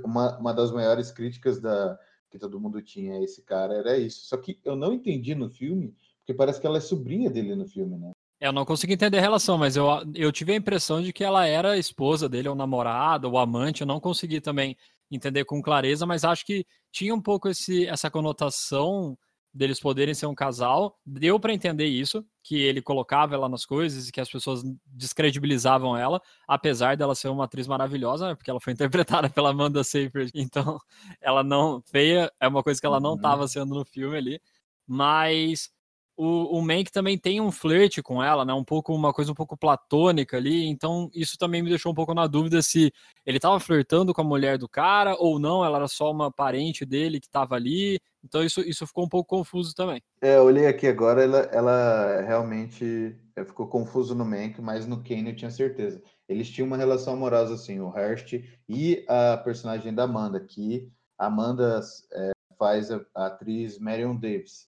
uma, 0.07 0.39
uma 0.39 0.55
das 0.55 0.73
maiores 0.73 1.13
críticas 1.13 1.61
da 1.61 1.99
que 2.31 2.39
todo 2.39 2.59
mundo 2.59 2.81
tinha 2.81 3.19
a 3.19 3.23
esse 3.23 3.43
cara 3.43 3.75
era 3.75 3.99
isso. 3.99 4.25
Só 4.25 4.39
que 4.39 4.59
eu 4.65 4.75
não 4.75 4.95
entendi 4.95 5.35
no 5.35 5.51
filme, 5.51 5.95
porque 6.21 6.33
parece 6.33 6.59
que 6.59 6.67
ela 6.67 6.79
é 6.79 6.81
sobrinha 6.81 7.29
dele 7.29 7.55
no 7.55 7.69
filme, 7.69 7.99
né? 7.99 8.13
Eu 8.40 8.52
não 8.52 8.64
consegui 8.66 8.93
entender 8.93 9.19
a 9.19 9.21
relação, 9.21 9.57
mas 9.57 9.76
eu, 9.76 9.87
eu 10.14 10.31
tive 10.31 10.52
a 10.52 10.57
impressão 10.57 11.00
de 11.00 11.12
que 11.12 11.25
ela 11.25 11.47
era 11.47 11.73
a 11.73 11.78
esposa 11.78 12.28
dele, 12.28 12.49
ou 12.49 12.55
namorada, 12.55 13.26
ou 13.26 13.38
amante. 13.38 13.81
Eu 13.81 13.87
não 13.87 13.99
consegui 13.99 14.40
também 14.40 14.76
entender 15.11 15.45
com 15.45 15.62
clareza, 15.62 16.05
mas 16.05 16.25
acho 16.25 16.45
que 16.45 16.66
tinha 16.93 17.14
um 17.14 17.21
pouco 17.21 17.49
esse, 17.49 17.87
essa 17.87 18.11
conotação 18.11 19.16
deles 19.57 19.81
poderem 19.81 20.12
ser 20.12 20.26
um 20.26 20.35
casal. 20.35 20.99
Deu 21.05 21.40
para 21.40 21.55
entender 21.55 21.87
isso, 21.87 22.25
que 22.43 22.57
ele 22.57 22.83
colocava 22.83 23.35
ela 23.35 23.49
nas 23.49 23.64
coisas 23.64 24.09
e 24.09 24.12
que 24.12 24.21
as 24.21 24.31
pessoas 24.31 24.62
descredibilizavam 24.85 25.97
ela, 25.97 26.21
apesar 26.47 26.97
dela 26.97 27.14
ser 27.14 27.28
uma 27.28 27.45
atriz 27.45 27.66
maravilhosa, 27.66 28.28
né, 28.28 28.35
porque 28.35 28.50
ela 28.50 28.61
foi 28.61 28.73
interpretada 28.75 29.31
pela 29.31 29.50
Amanda 29.50 29.83
Seyfried. 29.83 30.31
Então, 30.35 30.78
ela 31.21 31.43
não 31.43 31.83
feia, 31.87 32.31
é 32.38 32.47
uma 32.47 32.62
coisa 32.62 32.78
que 32.78 32.87
ela 32.87 33.00
não 33.00 33.14
estava 33.14 33.43
uhum. 33.43 33.49
sendo 33.49 33.75
no 33.75 33.85
filme 33.85 34.16
ali, 34.16 34.40
mas 34.87 35.71
o, 36.16 36.58
o 36.58 36.62
Mank 36.62 36.90
também 36.90 37.18
tem 37.18 37.40
um 37.40 37.52
flerte 37.52 38.02
com 38.02 38.23
ela, 38.23 38.44
né? 38.44 38.52
Um 38.54 38.64
pouco 38.64 38.94
uma 38.94 39.12
coisa 39.12 39.30
um 39.30 39.35
pouco 39.35 39.56
platônica 39.56 40.37
ali. 40.37 40.66
Então 40.66 41.11
isso 41.14 41.37
também 41.37 41.62
me 41.62 41.68
deixou 41.68 41.92
um 41.92 41.94
pouco 41.94 42.14
na 42.14 42.26
dúvida 42.26 42.62
se 42.62 42.92
ele 43.25 43.37
estava 43.37 43.61
flertando 43.61 44.14
com 44.14 44.23
a 44.23 44.25
mulher 44.25 44.56
do 44.56 44.68
cara 44.68 45.14
ou 45.18 45.38
não. 45.38 45.64
Ela 45.64 45.78
era 45.78 45.88
só 45.88 46.11
uma 46.11 46.32
parente 46.32 46.87
dele 46.87 47.20
que 47.20 47.26
estava 47.26 47.54
ali. 47.54 48.00
Então 48.25 48.42
isso, 48.42 48.61
isso 48.62 48.87
ficou 48.87 49.04
um 49.04 49.08
pouco 49.08 49.37
confuso 49.37 49.75
também. 49.75 50.02
É, 50.23 50.37
eu 50.37 50.44
olhei 50.44 50.66
aqui 50.66 50.87
agora, 50.87 51.23
ela, 51.23 51.38
ela 51.52 52.23
realmente 52.23 53.14
é, 53.37 53.44
ficou 53.44 53.68
confuso 53.68 54.14
no 54.14 54.25
Mank, 54.25 54.61
mas 54.61 54.87
no 54.87 55.02
Kane 55.02 55.30
eu 55.30 55.37
tinha 55.37 55.50
certeza. 55.50 56.02
Eles 56.28 56.49
tinham 56.49 56.66
uma 56.66 56.76
relação 56.76 57.12
amorosa 57.12 57.54
assim, 57.54 57.78
o 57.78 57.88
Hurst 57.88 58.32
e 58.68 59.04
a 59.06 59.37
personagem 59.37 59.94
da 59.94 60.04
Amanda, 60.04 60.40
que 60.40 60.90
Amanda 61.18 61.81
é, 62.12 62.33
faz 62.59 62.90
a, 62.90 63.00
a 63.14 63.26
atriz 63.26 63.79
Marion 63.79 64.16
Davis. 64.16 64.66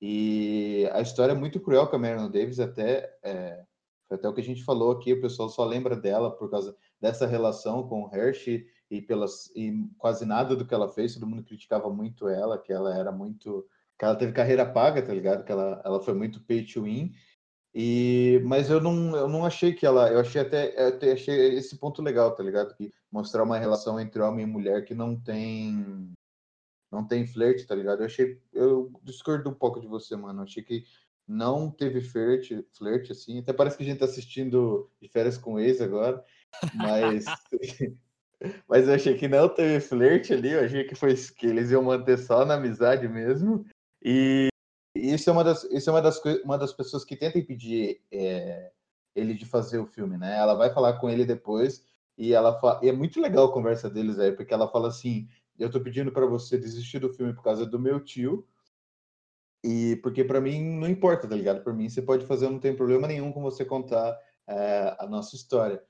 E 0.00 0.88
a 0.92 1.00
história 1.00 1.32
é 1.32 1.36
muito 1.36 1.60
cruel 1.60 1.86
com 1.86 1.96
a 1.96 1.98
Marion 1.98 2.30
Davis, 2.30 2.58
até, 2.58 3.14
é, 3.22 3.62
até 4.10 4.28
o 4.28 4.32
que 4.32 4.40
a 4.40 4.44
gente 4.44 4.64
falou 4.64 4.92
aqui, 4.92 5.12
o 5.12 5.20
pessoal 5.20 5.48
só 5.48 5.64
lembra 5.64 5.94
dela 5.94 6.30
por 6.30 6.50
causa 6.50 6.74
dessa 7.00 7.26
relação 7.26 7.86
com 7.86 8.04
o 8.04 8.14
Hershey 8.14 8.66
e, 8.90 9.02
pelas, 9.02 9.50
e 9.54 9.86
quase 9.98 10.24
nada 10.24 10.56
do 10.56 10.66
que 10.66 10.74
ela 10.74 10.88
fez, 10.88 11.14
todo 11.14 11.26
mundo 11.26 11.44
criticava 11.44 11.90
muito 11.90 12.28
ela, 12.28 12.58
que 12.58 12.72
ela 12.72 12.96
era 12.96 13.12
muito. 13.12 13.66
que 13.98 14.04
ela 14.04 14.16
teve 14.16 14.32
carreira 14.32 14.64
paga, 14.64 15.02
tá 15.02 15.12
ligado? 15.12 15.44
Que 15.44 15.52
ela, 15.52 15.82
ela 15.84 16.02
foi 16.02 16.14
muito 16.14 16.42
pay 16.44 16.64
to 16.64 16.82
win. 16.82 17.12
E, 17.74 18.42
mas 18.44 18.68
eu 18.68 18.80
não, 18.80 19.14
eu 19.14 19.28
não 19.28 19.44
achei 19.44 19.72
que 19.72 19.86
ela. 19.86 20.10
Eu 20.10 20.20
achei 20.20 20.40
até, 20.40 20.74
eu 20.76 21.12
achei 21.12 21.54
esse 21.54 21.78
ponto 21.78 22.02
legal, 22.02 22.34
tá 22.34 22.42
ligado? 22.42 22.74
Que 22.74 22.92
mostrar 23.12 23.44
uma 23.44 23.58
relação 23.58 24.00
entre 24.00 24.20
homem 24.20 24.44
e 24.44 24.48
mulher 24.48 24.84
que 24.84 24.94
não 24.94 25.14
tem 25.14 26.12
não 26.90 27.06
tem 27.06 27.26
flerte, 27.26 27.66
tá 27.66 27.74
ligado? 27.74 28.00
Eu 28.00 28.06
achei, 28.06 28.40
eu 28.52 28.90
discordo 29.02 29.48
um 29.48 29.54
pouco 29.54 29.80
de 29.80 29.86
você, 29.86 30.16
mano. 30.16 30.40
Eu 30.40 30.44
achei 30.44 30.62
que 30.62 30.84
não 31.26 31.70
teve 31.70 32.00
flerte, 32.00 32.66
flerte 32.76 33.12
assim. 33.12 33.38
Até 33.38 33.52
parece 33.52 33.76
que 33.76 33.82
a 33.82 33.86
gente 33.86 33.98
tá 33.98 34.04
assistindo 34.04 34.90
de 35.00 35.08
férias 35.08 35.38
com 35.38 35.60
ex 35.60 35.80
agora, 35.80 36.24
mas 36.74 37.24
mas 38.68 38.88
eu 38.88 38.94
achei 38.94 39.16
que 39.16 39.28
não 39.28 39.48
teve 39.48 39.80
flerte 39.80 40.32
ali, 40.32 40.50
eu 40.52 40.64
achei 40.64 40.84
que 40.84 40.94
foi 40.94 41.14
que 41.14 41.46
eles 41.46 41.70
iam 41.70 41.82
manter 41.82 42.18
só 42.18 42.44
na 42.44 42.54
amizade 42.54 43.06
mesmo. 43.08 43.64
E 44.02 44.48
isso 44.94 45.30
é 45.30 45.32
uma 45.32 45.44
das, 45.44 45.64
isso 45.64 45.88
é 45.88 45.92
uma 45.92 46.02
das, 46.02 46.20
uma 46.44 46.58
das 46.58 46.72
pessoas 46.72 47.04
que 47.04 47.16
tenta 47.16 47.38
impedir 47.38 48.00
é, 48.10 48.72
ele 49.14 49.34
de 49.34 49.44
fazer 49.44 49.78
o 49.78 49.86
filme, 49.86 50.16
né? 50.16 50.36
Ela 50.36 50.54
vai 50.54 50.72
falar 50.72 50.94
com 50.94 51.08
ele 51.08 51.24
depois 51.24 51.84
e 52.16 52.32
ela 52.32 52.58
e 52.82 52.88
é 52.88 52.92
muito 52.92 53.20
legal 53.20 53.46
a 53.46 53.52
conversa 53.52 53.88
deles 53.88 54.18
aí, 54.18 54.32
porque 54.32 54.52
ela 54.52 54.68
fala 54.68 54.88
assim: 54.88 55.28
eu 55.60 55.70
tô 55.70 55.80
pedindo 55.80 56.10
para 56.10 56.26
você 56.26 56.58
desistir 56.58 56.98
do 56.98 57.12
filme 57.12 57.32
por 57.34 57.42
causa 57.42 57.66
do 57.66 57.78
meu 57.78 58.00
tio. 58.00 58.46
E 59.62 59.96
porque 60.02 60.24
para 60.24 60.40
mim 60.40 60.78
não 60.78 60.88
importa, 60.88 61.28
tá 61.28 61.36
ligado? 61.36 61.62
Por 61.62 61.74
mim 61.74 61.88
você 61.88 62.00
pode 62.00 62.24
fazer, 62.26 62.48
não 62.48 62.58
tem 62.58 62.74
problema 62.74 63.06
nenhum 63.06 63.30
com 63.30 63.42
você 63.42 63.64
contar 63.64 64.18
é, 64.46 64.96
a 64.98 65.06
nossa 65.06 65.36
história. 65.36 65.82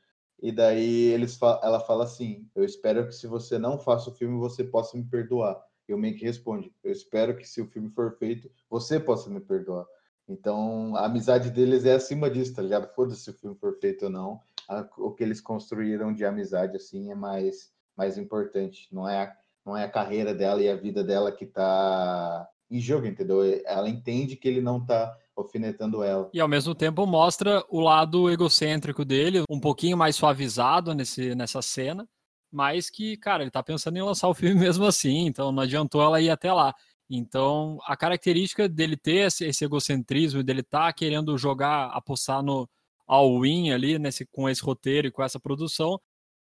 E 0.43 0.51
daí 0.51 1.13
eles 1.13 1.39
ela 1.63 1.81
fala 1.81 2.05
assim: 2.05 2.49
Eu 2.55 2.65
espero 2.65 3.07
que 3.07 3.15
se 3.15 3.27
você 3.27 3.59
não 3.59 3.79
faça 3.79 4.11
o 4.11 4.15
filme, 4.15 4.39
você 4.39 4.65
possa 4.65 4.97
me 4.97 5.05
perdoar. 5.05 5.61
E 5.89 5.95
o 5.95 5.99
Mank 5.99 6.21
responde: 6.25 6.75
Eu 6.83 6.91
espero 6.91 7.37
que 7.37 7.47
se 7.47 7.61
o 7.61 7.67
filme 7.67 7.91
for 7.91 8.17
feito, 8.19 8.51
você 8.69 8.99
possa 8.99 9.31
me 9.31 9.41
perdoar. 9.41 9.87
Então 10.27 10.97
a 10.97 11.07
amizade 11.07 11.51
deles 11.51 11.85
é 11.85 11.95
acima 11.95 12.31
disso, 12.31 12.55
tá 12.55 12.63
ligado? 12.63 12.93
Foda-se 12.95 13.23
se 13.23 13.31
o 13.31 13.35
filme 13.35 13.57
for 13.57 13.79
feito 13.79 14.07
ou 14.07 14.11
não. 14.11 14.41
A, 14.69 14.89
o 14.97 15.13
que 15.13 15.23
eles 15.23 15.41
construíram 15.41 16.15
de 16.15 16.25
amizade 16.25 16.77
assim 16.77 17.11
é 17.11 17.15
mais, 17.15 17.73
mais 17.97 18.17
importante. 18.17 18.89
Não 18.93 19.09
é 19.09 19.37
não 19.71 19.77
é 19.77 19.85
a 19.85 19.91
carreira 19.91 20.35
dela 20.35 20.61
e 20.61 20.69
a 20.69 20.75
vida 20.75 21.05
dela 21.05 21.31
que 21.31 21.45
está 21.45 22.49
em 22.69 22.81
jogo, 22.81 23.07
entendeu? 23.07 23.43
Ela 23.65 23.89
entende 23.89 24.35
que 24.37 24.49
ele 24.49 24.61
não 24.61 24.79
está 24.79 25.17
alfinetando 25.37 26.03
ela. 26.03 26.29
E 26.35 26.41
ao 26.41 26.49
mesmo 26.49 26.75
tempo 26.75 27.07
mostra 27.07 27.65
o 27.69 27.81
lado 27.81 28.29
egocêntrico 28.29 29.05
dele, 29.05 29.45
um 29.49 29.61
pouquinho 29.61 29.97
mais 29.97 30.17
suavizado 30.17 30.93
nesse, 30.93 31.35
nessa 31.37 31.63
cena, 31.63 32.07
mas 32.53 32.91
que, 32.91 33.17
cara, 33.17 33.45
ele 33.45 33.51
tá 33.51 33.63
pensando 33.63 33.97
em 33.97 34.03
lançar 34.03 34.29
o 34.29 34.35
filme 34.35 34.55
mesmo 34.61 34.85
assim, 34.85 35.27
então 35.27 35.53
não 35.53 35.63
adiantou 35.63 36.03
ela 36.03 36.21
ir 36.21 36.31
até 36.31 36.53
lá. 36.53 36.75
Então, 37.09 37.79
a 37.85 37.97
característica 37.97 38.69
dele 38.69 38.97
ter 38.97 39.27
esse, 39.27 39.45
esse 39.45 39.65
egocentrismo, 39.65 40.43
dele 40.43 40.63
tá 40.63 40.93
querendo 40.93 41.37
jogar, 41.39 41.87
apostar 41.87 42.43
no 42.43 42.69
all-in 43.07 43.73
ali, 43.73 43.99
nesse, 43.99 44.27
com 44.27 44.49
esse 44.49 44.63
roteiro 44.63 45.09
e 45.09 45.11
com 45.11 45.23
essa 45.23 45.41
produção, 45.41 46.01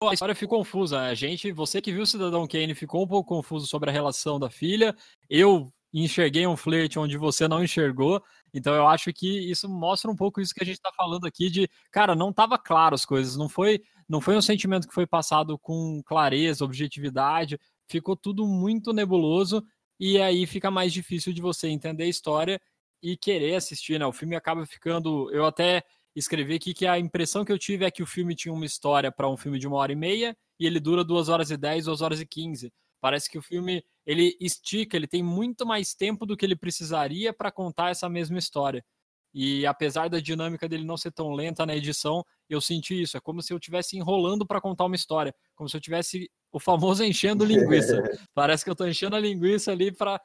a 0.07 0.15
história 0.15 0.35
ficou 0.35 0.59
confusa. 0.59 1.01
A 1.01 1.15
gente, 1.15 1.51
você 1.51 1.81
que 1.81 1.93
viu 1.93 2.03
o 2.03 2.07
Cidadão 2.07 2.47
Kane 2.47 2.75
ficou 2.75 3.03
um 3.03 3.07
pouco 3.07 3.29
confuso 3.29 3.67
sobre 3.67 3.91
a 3.91 3.93
relação 3.93 4.39
da 4.39 4.49
filha. 4.49 4.95
Eu 5.29 5.73
enxerguei 5.93 6.47
um 6.47 6.57
flerte 6.57 6.99
onde 6.99 7.17
você 7.17 7.49
não 7.49 7.65
enxergou. 7.65 8.23
Então 8.55 8.75
eu 8.75 8.87
acho 8.87 9.13
que 9.13 9.51
isso 9.51 9.69
mostra 9.69 10.11
um 10.11 10.17
pouco 10.17 10.41
isso 10.41 10.55
que 10.55 10.63
a 10.63 10.67
gente 10.67 10.77
está 10.77 10.93
falando 10.97 11.27
aqui 11.27 11.51
de, 11.51 11.69
cara, 11.91 12.15
não 12.15 12.31
estava 12.31 12.59
claro 12.59 12.95
as 12.95 13.05
coisas, 13.05 13.37
não 13.37 13.49
foi, 13.49 13.83
não 14.09 14.21
foi 14.21 14.37
um 14.37 14.43
sentimento 14.43 14.87
que 14.87 14.95
foi 14.95 15.07
passado 15.07 15.59
com 15.59 16.03
clareza, 16.05 16.65
objetividade, 16.65 17.59
ficou 17.89 18.17
tudo 18.17 18.47
muito 18.47 18.93
nebuloso 18.93 19.65
e 19.99 20.21
aí 20.21 20.47
fica 20.47 20.71
mais 20.71 20.93
difícil 20.93 21.33
de 21.33 21.43
você 21.43 21.69
entender 21.69 22.05
a 22.05 22.09
história 22.09 22.61
e 23.03 23.17
querer 23.17 23.55
assistir, 23.57 23.99
né? 23.99 24.07
O 24.07 24.13
filme 24.13 24.37
acaba 24.37 24.65
ficando, 24.67 25.31
eu 25.33 25.45
até 25.47 25.83
escrevi 26.15 26.55
aqui 26.55 26.75
que 26.75 26.87
a 26.87 26.99
impressão 26.99 27.45
que 27.45 27.53
eu 27.53 27.59
tive 27.59 27.85
é 27.85 27.91
que 27.91 28.03
o 28.03 28.07
filme 28.07 28.35
tinha 28.35 28.53
uma 28.53 28.67
história 28.67 29.11
para 29.13 29.29
um 29.29 29.37
filme 29.37 29.59
de 29.59 29.67
uma 29.67 29.77
hora 29.77 29.93
e 29.93 29.97
meia 29.97 30.37
e 30.59 30.67
ele 30.67 30.81
dura 30.81 31.05
duas 31.05 31.29
horas 31.29 31.51
e 31.51 31.57
dez, 31.57 31.85
duas 31.85 32.01
horas 32.01 32.21
e 32.21 32.27
quinze. 32.27 32.73
Parece 33.01 33.31
que 33.31 33.39
o 33.39 33.43
filme 33.43 33.85
ele 34.05 34.37
estica, 34.41 34.97
ele 34.97 35.07
tem 35.07 35.23
muito 35.23 35.65
mais 35.65 35.95
tempo 35.95 36.27
do 36.27 36.37
que 36.37 36.45
ele 36.45 36.57
precisaria 36.57 37.33
para 37.33 37.53
contar 37.53 37.91
essa 37.91 38.09
mesma 38.09 38.39
história. 38.39 38.85
E 39.33 39.67
apesar 39.67 40.09
da 40.09 40.19
dinâmica 40.19 40.69
dele 40.69 40.85
não 40.85 40.97
ser 40.97 41.13
tão 41.13 41.33
lenta 41.33 41.67
na 41.67 41.77
edição, 41.77 42.25
eu 42.49 42.61
senti 42.61 43.01
isso. 43.03 43.17
É 43.17 43.21
como 43.21 43.43
se 43.43 43.53
eu 43.53 43.59
estivesse 43.59 43.97
enrolando 43.97 44.47
para 44.47 44.61
contar 44.61 44.87
uma 44.87 44.97
história, 44.97 45.35
como 45.55 45.69
se 45.69 45.77
eu 45.77 45.81
tivesse 45.81 46.31
o 46.51 46.59
famoso 46.59 47.05
enchendo 47.05 47.45
linguiça. 47.45 48.03
Parece 48.35 48.65
que 48.65 48.71
eu 48.71 48.73
estou 48.73 48.89
enchendo 48.89 49.15
a 49.15 49.21
linguiça 49.21 49.71
ali 49.71 49.93
para 49.93 50.21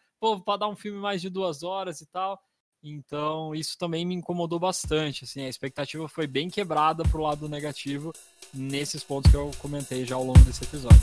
dar 0.58 0.70
um 0.70 0.76
filme 0.76 1.00
mais 1.00 1.22
de 1.22 1.30
duas 1.30 1.64
horas 1.64 2.02
e 2.02 2.08
tal. 2.08 2.40
Então, 2.84 3.56
isso 3.56 3.78
também 3.78 4.06
me 4.06 4.14
incomodou 4.14 4.60
bastante. 4.60 5.24
Assim, 5.24 5.42
a 5.46 5.50
expectativa 5.50 6.06
foi 6.10 6.28
bem 6.28 6.50
quebrada 6.50 7.04
pro 7.04 7.22
lado 7.22 7.48
negativo 7.48 8.12
nesses 8.54 9.04
pontos 9.04 9.32
que 9.32 9.38
eu 9.38 9.52
comentei 9.60 10.06
já 10.06 10.16
ao 10.16 10.26
longo 10.26 10.40
desse 10.40 10.66
episódio. 10.66 11.02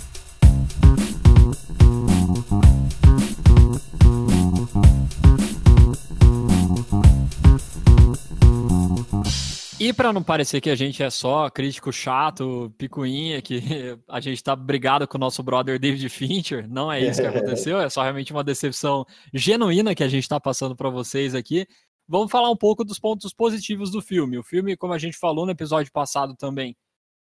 E 9.91 9.93
para 9.93 10.13
não 10.13 10.23
parecer 10.23 10.61
que 10.61 10.71
a 10.71 10.77
gente 10.77 11.03
é 11.03 11.11
só 11.11 11.51
crítico 11.51 11.93
chato, 11.93 12.73
picuinha, 12.79 13.43
que 13.43 13.61
a 14.07 14.21
gente 14.21 14.41
tá 14.41 14.55
brigado 14.55 15.09
com 15.09 15.19
o 15.19 15.21
nosso 15.21 15.43
brother 15.43 15.81
David 15.81 16.09
Fincher, 16.09 16.69
não 16.71 16.93
é 16.93 17.01
isso 17.01 17.21
que 17.21 17.27
aconteceu, 17.27 17.81
é 17.81 17.91
só 17.91 18.01
realmente 18.01 18.33
uma 18.33 18.45
decepção 18.45 19.05
genuína 19.35 19.93
que 19.93 20.05
a 20.05 20.09
gente 20.09 20.23
está 20.23 20.39
passando 20.39 20.77
para 20.77 20.89
vocês 20.91 21.35
aqui. 21.35 21.67
Vamos 22.07 22.31
falar 22.31 22.49
um 22.51 22.57
pouco 22.57 22.85
dos 22.85 23.01
pontos 23.01 23.35
positivos 23.35 23.91
do 23.91 24.01
filme. 24.01 24.39
O 24.39 24.45
filme, 24.45 24.77
como 24.77 24.93
a 24.93 24.99
gente 24.99 25.19
falou 25.19 25.45
no 25.45 25.51
episódio 25.51 25.91
passado 25.91 26.37
também, 26.37 26.77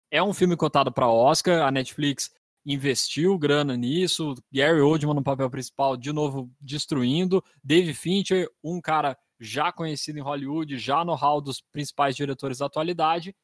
é 0.09 0.23
um 0.23 0.31
filme 0.31 0.55
cotado 0.55 0.89
para 0.89 1.09
Oscar, 1.09 1.67
a 1.67 1.69
Netflix 1.69 2.31
investiu 2.65 3.37
grana 3.37 3.75
nisso, 3.75 4.35
Gary 4.49 4.79
Oldman 4.79 5.15
no 5.15 5.21
papel 5.21 5.49
principal, 5.49 5.97
de 5.97 6.13
novo 6.13 6.49
destruindo, 6.61 7.43
David 7.61 7.93
Fincher, 7.93 8.47
um 8.63 8.79
cara 8.79 9.17
já 9.43 9.71
conhecido 9.71 10.17
em 10.17 10.21
Hollywood, 10.21 10.77
já 10.77 11.03
no 11.03 11.13
hall 11.15 11.41
dos 11.41 11.61
principais 11.61 12.15
diretores 12.15 12.59
da 12.59 12.65
atualidade. 12.65 13.35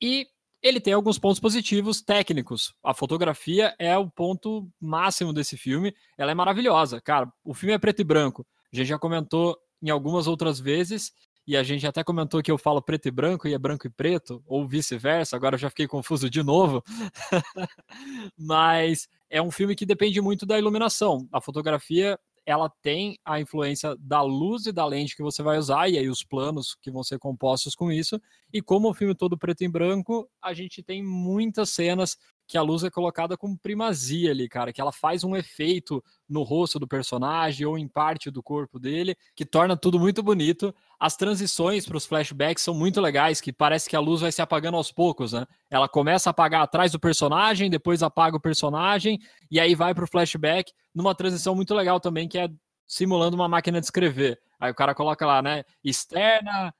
E 0.00 0.26
ele 0.62 0.80
tem 0.80 0.92
alguns 0.92 1.18
pontos 1.18 1.40
positivos 1.40 2.02
técnicos. 2.02 2.74
A 2.82 2.92
fotografia 2.92 3.74
é 3.78 3.96
o 3.96 4.10
ponto 4.10 4.68
máximo 4.80 5.32
desse 5.32 5.56
filme. 5.56 5.94
Ela 6.18 6.32
é 6.32 6.34
maravilhosa. 6.34 7.00
Cara, 7.00 7.32
o 7.42 7.54
filme 7.54 7.74
é 7.74 7.78
preto 7.78 8.00
e 8.00 8.04
branco. 8.04 8.46
A 8.72 8.76
gente 8.76 8.88
já 8.88 8.98
comentou 8.98 9.56
em 9.82 9.90
algumas 9.90 10.26
outras 10.26 10.60
vezes. 10.60 11.12
E 11.46 11.56
a 11.56 11.62
gente 11.62 11.86
até 11.86 12.02
comentou 12.02 12.42
que 12.42 12.50
eu 12.50 12.56
falo 12.56 12.80
preto 12.80 13.06
e 13.06 13.10
branco 13.10 13.46
e 13.46 13.52
é 13.52 13.58
branco 13.58 13.86
e 13.86 13.90
preto, 13.90 14.42
ou 14.46 14.66
vice-versa, 14.66 15.36
agora 15.36 15.56
eu 15.56 15.58
já 15.58 15.68
fiquei 15.68 15.86
confuso 15.86 16.30
de 16.30 16.42
novo. 16.42 16.82
Mas 18.38 19.06
é 19.28 19.42
um 19.42 19.50
filme 19.50 19.76
que 19.76 19.84
depende 19.84 20.22
muito 20.22 20.46
da 20.46 20.58
iluminação. 20.58 21.28
A 21.30 21.42
fotografia 21.42 22.18
ela 22.46 22.70
tem 22.82 23.18
a 23.24 23.40
influência 23.40 23.96
da 23.98 24.20
luz 24.22 24.66
e 24.66 24.72
da 24.72 24.84
lente 24.84 25.16
que 25.16 25.22
você 25.22 25.42
vai 25.42 25.58
usar, 25.58 25.88
e 25.88 25.98
aí 25.98 26.08
os 26.08 26.22
planos 26.22 26.76
que 26.82 26.90
vão 26.90 27.02
ser 27.02 27.18
compostos 27.18 27.74
com 27.74 27.90
isso. 27.90 28.20
E 28.52 28.60
como 28.60 28.90
o 28.90 28.94
filme 28.94 29.14
todo 29.14 29.38
preto 29.38 29.64
e 29.64 29.68
branco, 29.68 30.28
a 30.42 30.52
gente 30.52 30.82
tem 30.82 31.02
muitas 31.02 31.70
cenas 31.70 32.16
que 32.46 32.58
a 32.58 32.62
luz 32.62 32.84
é 32.84 32.90
colocada 32.90 33.36
com 33.36 33.56
primazia 33.56 34.30
ali, 34.30 34.48
cara, 34.48 34.72
que 34.72 34.80
ela 34.80 34.92
faz 34.92 35.24
um 35.24 35.34
efeito 35.34 36.04
no 36.28 36.42
rosto 36.42 36.78
do 36.78 36.86
personagem 36.86 37.66
ou 37.66 37.78
em 37.78 37.88
parte 37.88 38.30
do 38.30 38.42
corpo 38.42 38.78
dele, 38.78 39.16
que 39.34 39.46
torna 39.46 39.76
tudo 39.76 39.98
muito 39.98 40.22
bonito. 40.22 40.74
As 41.00 41.16
transições 41.16 41.86
para 41.86 41.96
os 41.96 42.04
flashbacks 42.04 42.62
são 42.62 42.74
muito 42.74 43.00
legais, 43.00 43.40
que 43.40 43.52
parece 43.52 43.88
que 43.88 43.96
a 43.96 44.00
luz 44.00 44.20
vai 44.20 44.30
se 44.30 44.42
apagando 44.42 44.76
aos 44.76 44.92
poucos, 44.92 45.32
né? 45.32 45.46
Ela 45.70 45.88
começa 45.88 46.28
a 46.28 46.32
apagar 46.32 46.62
atrás 46.62 46.92
do 46.92 47.00
personagem, 47.00 47.70
depois 47.70 48.02
apaga 48.02 48.36
o 48.36 48.40
personagem 48.40 49.18
e 49.50 49.58
aí 49.58 49.74
vai 49.74 49.94
para 49.94 50.04
o 50.04 50.08
flashback 50.08 50.72
numa 50.94 51.14
transição 51.14 51.54
muito 51.54 51.74
legal 51.74 51.98
também, 51.98 52.28
que 52.28 52.38
é 52.38 52.48
simulando 52.86 53.36
uma 53.36 53.48
máquina 53.48 53.80
de 53.80 53.86
escrever. 53.86 54.38
Aí 54.60 54.70
o 54.70 54.74
cara 54.74 54.94
coloca 54.94 55.26
lá, 55.26 55.40
né? 55.40 55.64
Externa, 55.82 56.74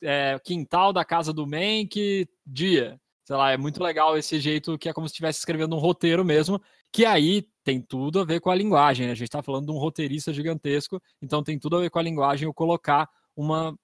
é, 0.00 0.38
quintal 0.44 0.92
da 0.92 1.04
casa 1.04 1.32
do 1.32 1.46
Mank, 1.46 2.28
dia 2.46 2.98
sei 3.30 3.36
lá, 3.36 3.52
é 3.52 3.56
muito 3.56 3.80
legal 3.80 4.18
esse 4.18 4.40
jeito 4.40 4.76
que 4.76 4.88
é 4.88 4.92
como 4.92 5.06
se 5.06 5.12
estivesse 5.12 5.38
escrevendo 5.38 5.76
um 5.76 5.78
roteiro 5.78 6.24
mesmo, 6.24 6.60
que 6.92 7.04
aí 7.04 7.46
tem 7.62 7.80
tudo 7.80 8.18
a 8.18 8.24
ver 8.24 8.40
com 8.40 8.50
a 8.50 8.54
linguagem, 8.56 9.06
né? 9.06 9.12
A 9.12 9.14
gente 9.14 9.28
está 9.28 9.40
falando 9.40 9.66
de 9.66 9.70
um 9.70 9.78
roteirista 9.78 10.32
gigantesco, 10.32 11.00
então 11.22 11.40
tem 11.40 11.56
tudo 11.56 11.76
a 11.76 11.80
ver 11.80 11.90
com 11.90 12.00
a 12.00 12.02
linguagem 12.02 12.46
eu 12.46 12.52
colocar 12.52 13.08
uma 13.36 13.78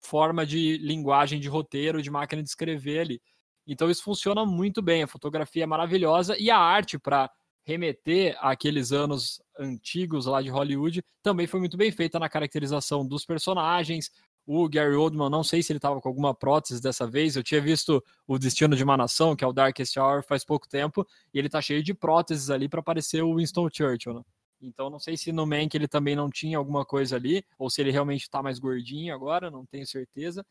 forma 0.00 0.44
de 0.44 0.78
linguagem 0.78 1.38
de 1.38 1.46
roteiro, 1.46 2.02
de 2.02 2.10
máquina 2.10 2.42
de 2.42 2.48
escrever 2.48 2.98
ali. 2.98 3.22
Então 3.64 3.88
isso 3.88 4.02
funciona 4.02 4.44
muito 4.44 4.82
bem, 4.82 5.04
a 5.04 5.06
fotografia 5.06 5.62
é 5.62 5.66
maravilhosa 5.66 6.36
e 6.36 6.50
a 6.50 6.58
arte 6.58 6.98
para 6.98 7.30
remeter 7.64 8.36
àqueles 8.40 8.90
anos 8.90 9.40
antigos 9.56 10.26
lá 10.26 10.42
de 10.42 10.48
Hollywood 10.48 11.04
também 11.22 11.46
foi 11.46 11.60
muito 11.60 11.76
bem 11.76 11.92
feita 11.92 12.18
na 12.18 12.28
caracterização 12.28 13.06
dos 13.06 13.24
personagens, 13.24 14.10
o 14.50 14.66
Gary 14.66 14.94
Oldman, 14.94 15.28
não 15.28 15.44
sei 15.44 15.62
se 15.62 15.70
ele 15.70 15.76
estava 15.76 16.00
com 16.00 16.08
alguma 16.08 16.34
prótese 16.34 16.80
dessa 16.80 17.06
vez. 17.06 17.36
Eu 17.36 17.42
tinha 17.42 17.60
visto 17.60 18.02
O 18.26 18.38
Destino 18.38 18.74
de 18.74 18.82
uma 18.82 18.96
Nação, 18.96 19.36
que 19.36 19.44
é 19.44 19.46
o 19.46 19.52
Darkest 19.52 19.94
Hour, 19.98 20.22
faz 20.22 20.42
pouco 20.42 20.66
tempo, 20.66 21.06
e 21.34 21.38
ele 21.38 21.50
tá 21.50 21.60
cheio 21.60 21.82
de 21.82 21.92
próteses 21.92 22.48
ali 22.48 22.66
para 22.66 22.82
parecer 22.82 23.22
o 23.22 23.36
Winston 23.36 23.68
Churchill, 23.70 24.14
né? 24.14 24.22
Então 24.62 24.88
não 24.88 24.98
sei 24.98 25.18
se 25.18 25.30
no 25.32 25.46
Mank 25.46 25.76
ele 25.76 25.86
também 25.86 26.16
não 26.16 26.30
tinha 26.30 26.56
alguma 26.56 26.82
coisa 26.82 27.14
ali, 27.16 27.44
ou 27.58 27.68
se 27.68 27.82
ele 27.82 27.90
realmente 27.90 28.22
está 28.22 28.42
mais 28.42 28.58
gordinho 28.58 29.14
agora, 29.14 29.50
não 29.50 29.66
tenho 29.66 29.86
certeza. 29.86 30.44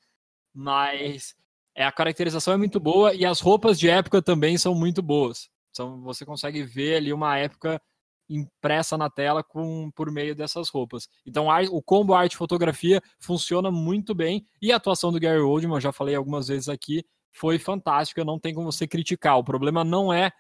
Mas 0.53 1.35
é, 1.73 1.83
a 1.83 1.91
caracterização 1.91 2.53
é 2.53 2.57
muito 2.57 2.79
boa 2.79 3.15
e 3.15 3.25
as 3.25 3.39
roupas 3.39 3.79
de 3.79 3.89
época 3.89 4.21
também 4.21 4.59
são 4.59 4.75
muito 4.75 5.01
boas. 5.01 5.49
Então 5.71 5.99
você 6.01 6.23
consegue 6.23 6.61
ver 6.61 6.97
ali 6.97 7.11
uma 7.11 7.35
época 7.35 7.81
impressa 8.29 8.97
na 8.97 9.09
tela 9.09 9.43
com 9.43 9.89
por 9.91 10.11
meio 10.11 10.35
dessas 10.35 10.69
roupas. 10.69 11.07
Então 11.25 11.47
o 11.71 11.81
combo 11.81 12.13
arte 12.13 12.37
fotografia 12.37 13.01
funciona 13.19 13.71
muito 13.71 14.13
bem 14.13 14.45
e 14.61 14.71
a 14.71 14.77
atuação 14.77 15.11
do 15.11 15.19
Gary 15.19 15.39
Oldman, 15.39 15.79
já 15.79 15.91
falei 15.91 16.15
algumas 16.15 16.47
vezes 16.47 16.69
aqui, 16.69 17.05
foi 17.31 17.59
fantástica, 17.59 18.25
não 18.25 18.39
tem 18.39 18.53
como 18.53 18.71
você 18.71 18.87
criticar. 18.87 19.37
O 19.37 19.43
problema 19.43 19.83
não 19.83 20.11
é 20.11 20.31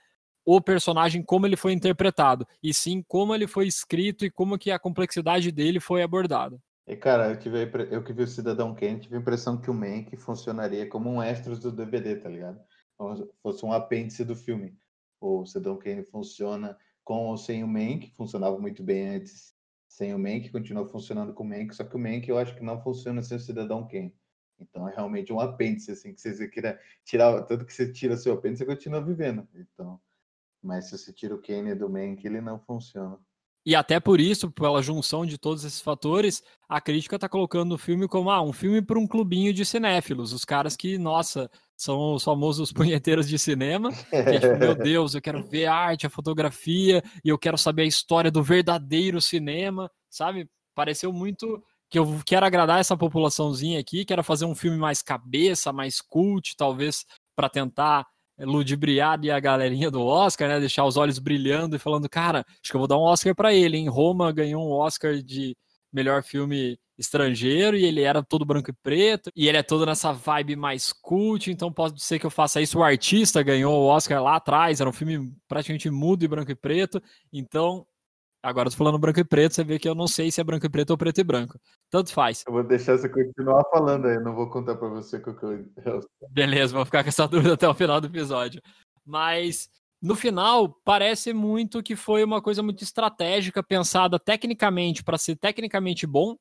o 0.45 0.61
personagem 0.61 1.21
como 1.21 1.45
ele 1.45 1.57
foi 1.57 1.73
interpretado, 1.73 2.47
e 2.63 2.73
sim 2.73 3.03
como 3.05 3.35
ele 3.35 3.45
foi 3.47 3.67
escrito 3.67 4.25
e 4.25 4.31
como 4.31 4.57
que 4.57 4.71
a 4.71 4.79
complexidade 4.79 5.51
dele 5.51 5.77
foi 5.77 6.01
abordada. 6.01 6.57
E 6.87 6.95
cara, 6.95 7.31
eu, 7.31 7.37
tive, 7.37 7.69
eu 7.91 8.01
que 8.01 8.13
vi 8.13 8.23
o 8.23 8.27
Cidadão 8.27 8.73
Kane, 8.73 9.01
tive 9.01 9.17
a 9.17 9.19
impressão 9.19 9.59
que 9.59 9.69
o 9.69 9.73
Mank 9.73 10.15
funcionaria 10.15 10.87
como 10.87 11.09
um 11.09 11.21
extras 11.21 11.59
do 11.59 11.69
DVD, 11.69 12.15
tá 12.15 12.29
ligado? 12.29 12.61
Como 12.95 13.29
fosse 13.43 13.65
um 13.65 13.73
apêndice 13.73 14.23
do 14.23 14.37
filme. 14.37 14.73
O 15.19 15.45
Cidadão 15.45 15.77
Kane 15.77 16.05
funciona 16.05 16.77
com 17.07 17.27
ou 17.27 17.37
sem 17.37 17.63
o 17.63 17.67
Mank, 17.67 18.11
funcionava 18.17 18.59
muito 18.59 18.83
bem 18.83 19.15
antes 19.15 19.55
sem 19.87 20.13
o 20.13 20.19
Mank, 20.19 20.49
continua 20.49 20.85
funcionando 20.85 21.33
com 21.33 21.43
o 21.43 21.47
Mank, 21.47 21.73
só 21.73 21.85
que 21.85 21.95
o 21.95 21.99
Mank 21.99 22.27
eu 22.27 22.37
acho 22.37 22.53
que 22.53 22.61
não 22.61 22.81
funciona 22.81 23.23
sem 23.23 23.37
o 23.37 23.39
Cidadão 23.39 23.87
Kane. 23.87 24.13
Então 24.59 24.89
é 24.89 24.93
realmente 24.93 25.31
um 25.31 25.39
apêndice, 25.39 25.91
assim, 25.91 26.13
que 26.13 26.19
você 26.19 26.49
queira 26.49 26.77
tirar, 27.05 27.43
tanto 27.43 27.65
que 27.65 27.71
você 27.71 27.89
tira 27.93 28.17
seu 28.17 28.33
apêndice, 28.33 28.59
você 28.59 28.65
continua 28.65 28.99
vivendo. 28.99 29.47
Então, 29.55 30.01
mas 30.61 30.89
se 30.89 30.97
você 30.97 31.13
tira 31.13 31.33
o 31.33 31.41
Kane 31.41 31.73
do 31.75 31.89
Mank, 31.89 32.27
ele 32.27 32.41
não 32.41 32.59
funciona. 32.59 33.17
E 33.65 33.73
até 33.73 34.01
por 34.01 34.19
isso, 34.19 34.51
pela 34.51 34.81
junção 34.81 35.25
de 35.25 35.37
todos 35.37 35.63
esses 35.63 35.81
fatores, 35.81 36.43
a 36.67 36.81
crítica 36.81 37.15
está 37.15 37.29
colocando 37.29 37.73
o 37.73 37.77
filme 37.77 38.05
como 38.05 38.29
ah, 38.29 38.41
um 38.41 38.51
filme 38.51 38.81
para 38.81 38.99
um 38.99 39.07
clubinho 39.07 39.53
de 39.53 39.65
cinéfilos. 39.65 40.33
Os 40.33 40.43
caras 40.43 40.75
que, 40.75 40.97
nossa, 40.97 41.49
são 41.77 42.15
os 42.15 42.23
famosos 42.23 42.73
punheteiros 42.73 43.29
de 43.29 43.37
cinema. 43.37 43.91
Que 44.09 44.15
é 44.15 44.39
tipo, 44.39 44.57
meu 44.57 44.73
Deus, 44.75 45.13
eu 45.13 45.21
quero 45.21 45.43
ver 45.43 45.67
a 45.67 45.75
arte, 45.75 46.07
a 46.07 46.09
fotografia, 46.09 47.03
e 47.23 47.29
eu 47.29 47.37
quero 47.37 47.57
saber 47.57 47.83
a 47.83 47.87
história 47.87 48.31
do 48.31 48.41
verdadeiro 48.41 49.21
cinema, 49.21 49.89
sabe? 50.09 50.49
Pareceu 50.75 51.13
muito 51.13 51.63
que 51.89 51.99
eu 51.99 52.19
quero 52.25 52.45
agradar 52.45 52.79
essa 52.79 52.97
populaçãozinha 52.97 53.79
aqui, 53.79 54.03
quero 54.03 54.23
fazer 54.23 54.45
um 54.45 54.55
filme 54.55 54.77
mais 54.77 55.01
cabeça, 55.01 55.71
mais 55.71 56.01
cult, 56.01 56.55
talvez 56.57 57.05
para 57.35 57.47
tentar 57.47 58.05
ludibriar 58.39 59.19
e 59.23 59.31
a 59.31 59.39
galerinha 59.39 59.89
do 59.89 60.03
Oscar, 60.03 60.49
né? 60.49 60.59
Deixar 60.59 60.85
os 60.85 60.97
olhos 60.97 61.19
brilhando 61.19 61.75
e 61.75 61.79
falando, 61.79 62.09
cara, 62.09 62.39
acho 62.39 62.71
que 62.71 62.75
eu 62.75 62.79
vou 62.79 62.87
dar 62.87 62.97
um 62.97 63.01
Oscar 63.01 63.35
para 63.35 63.53
ele, 63.53 63.77
em 63.77 63.87
Roma 63.87 64.31
ganhou 64.31 64.67
um 64.67 64.71
Oscar 64.73 65.15
de 65.21 65.55
melhor 65.91 66.23
filme 66.23 66.79
estrangeiro 66.97 67.77
e 67.77 67.85
ele 67.85 68.01
era 68.01 68.23
todo 68.23 68.45
branco 68.45 68.71
e 68.71 68.73
preto 68.73 69.29
e 69.35 69.47
ele 69.47 69.57
é 69.57 69.63
todo 69.63 69.85
nessa 69.85 70.11
vibe 70.11 70.55
mais 70.55 70.91
cult, 70.91 71.51
então 71.51 71.71
pode 71.71 72.01
ser 72.01 72.17
que 72.19 72.25
eu 72.25 72.31
faça 72.31 72.61
isso. 72.61 72.79
O 72.79 72.83
artista 72.83 73.43
ganhou 73.43 73.73
o 73.73 73.85
Oscar 73.87 74.21
lá 74.21 74.35
atrás, 74.35 74.81
era 74.81 74.89
um 74.89 74.93
filme 74.93 75.33
praticamente 75.47 75.89
mudo 75.89 76.23
e 76.23 76.27
branco 76.27 76.51
e 76.51 76.55
preto, 76.55 77.01
então 77.31 77.85
Agora, 78.47 78.69
tô 78.69 78.77
falando 78.77 78.99
branco 78.99 79.19
e 79.19 79.25
preto, 79.25 79.55
você 79.55 79.63
vê 79.63 79.77
que 79.79 79.89
eu 79.89 79.95
não 79.95 80.07
sei 80.07 80.31
se 80.31 80.39
é 80.39 80.43
branco 80.43 80.65
e 80.65 80.69
preto 80.69 80.91
ou 80.91 80.97
preto 80.97 81.19
e 81.19 81.23
branco. 81.23 81.59
Tanto 81.89 82.13
faz. 82.13 82.43
Eu 82.47 82.53
vou 82.53 82.63
deixar 82.63 82.97
você 82.97 83.09
continuar 83.09 83.63
falando 83.71 84.05
aí, 84.05 84.19
não 84.19 84.35
vou 84.35 84.49
contar 84.49 84.75
para 84.75 84.87
você 84.87 85.17
o 85.17 85.21
que 85.21 85.29
eu. 85.43 85.99
Beleza, 86.29 86.73
vou 86.73 86.85
ficar 86.85 87.03
com 87.03 87.09
essa 87.09 87.27
dúvida 87.27 87.55
até 87.55 87.67
o 87.67 87.73
final 87.73 87.99
do 87.99 88.07
episódio. 88.07 88.61
Mas 89.05 89.69
no 90.01 90.15
final, 90.15 90.69
parece 90.83 91.33
muito 91.33 91.81
que 91.81 91.95
foi 91.95 92.23
uma 92.23 92.41
coisa 92.41 92.61
muito 92.61 92.83
estratégica, 92.83 93.63
pensada 93.63 94.19
tecnicamente 94.19 95.03
para 95.03 95.17
ser 95.17 95.35
tecnicamente 95.35 96.05
bom. 96.05 96.37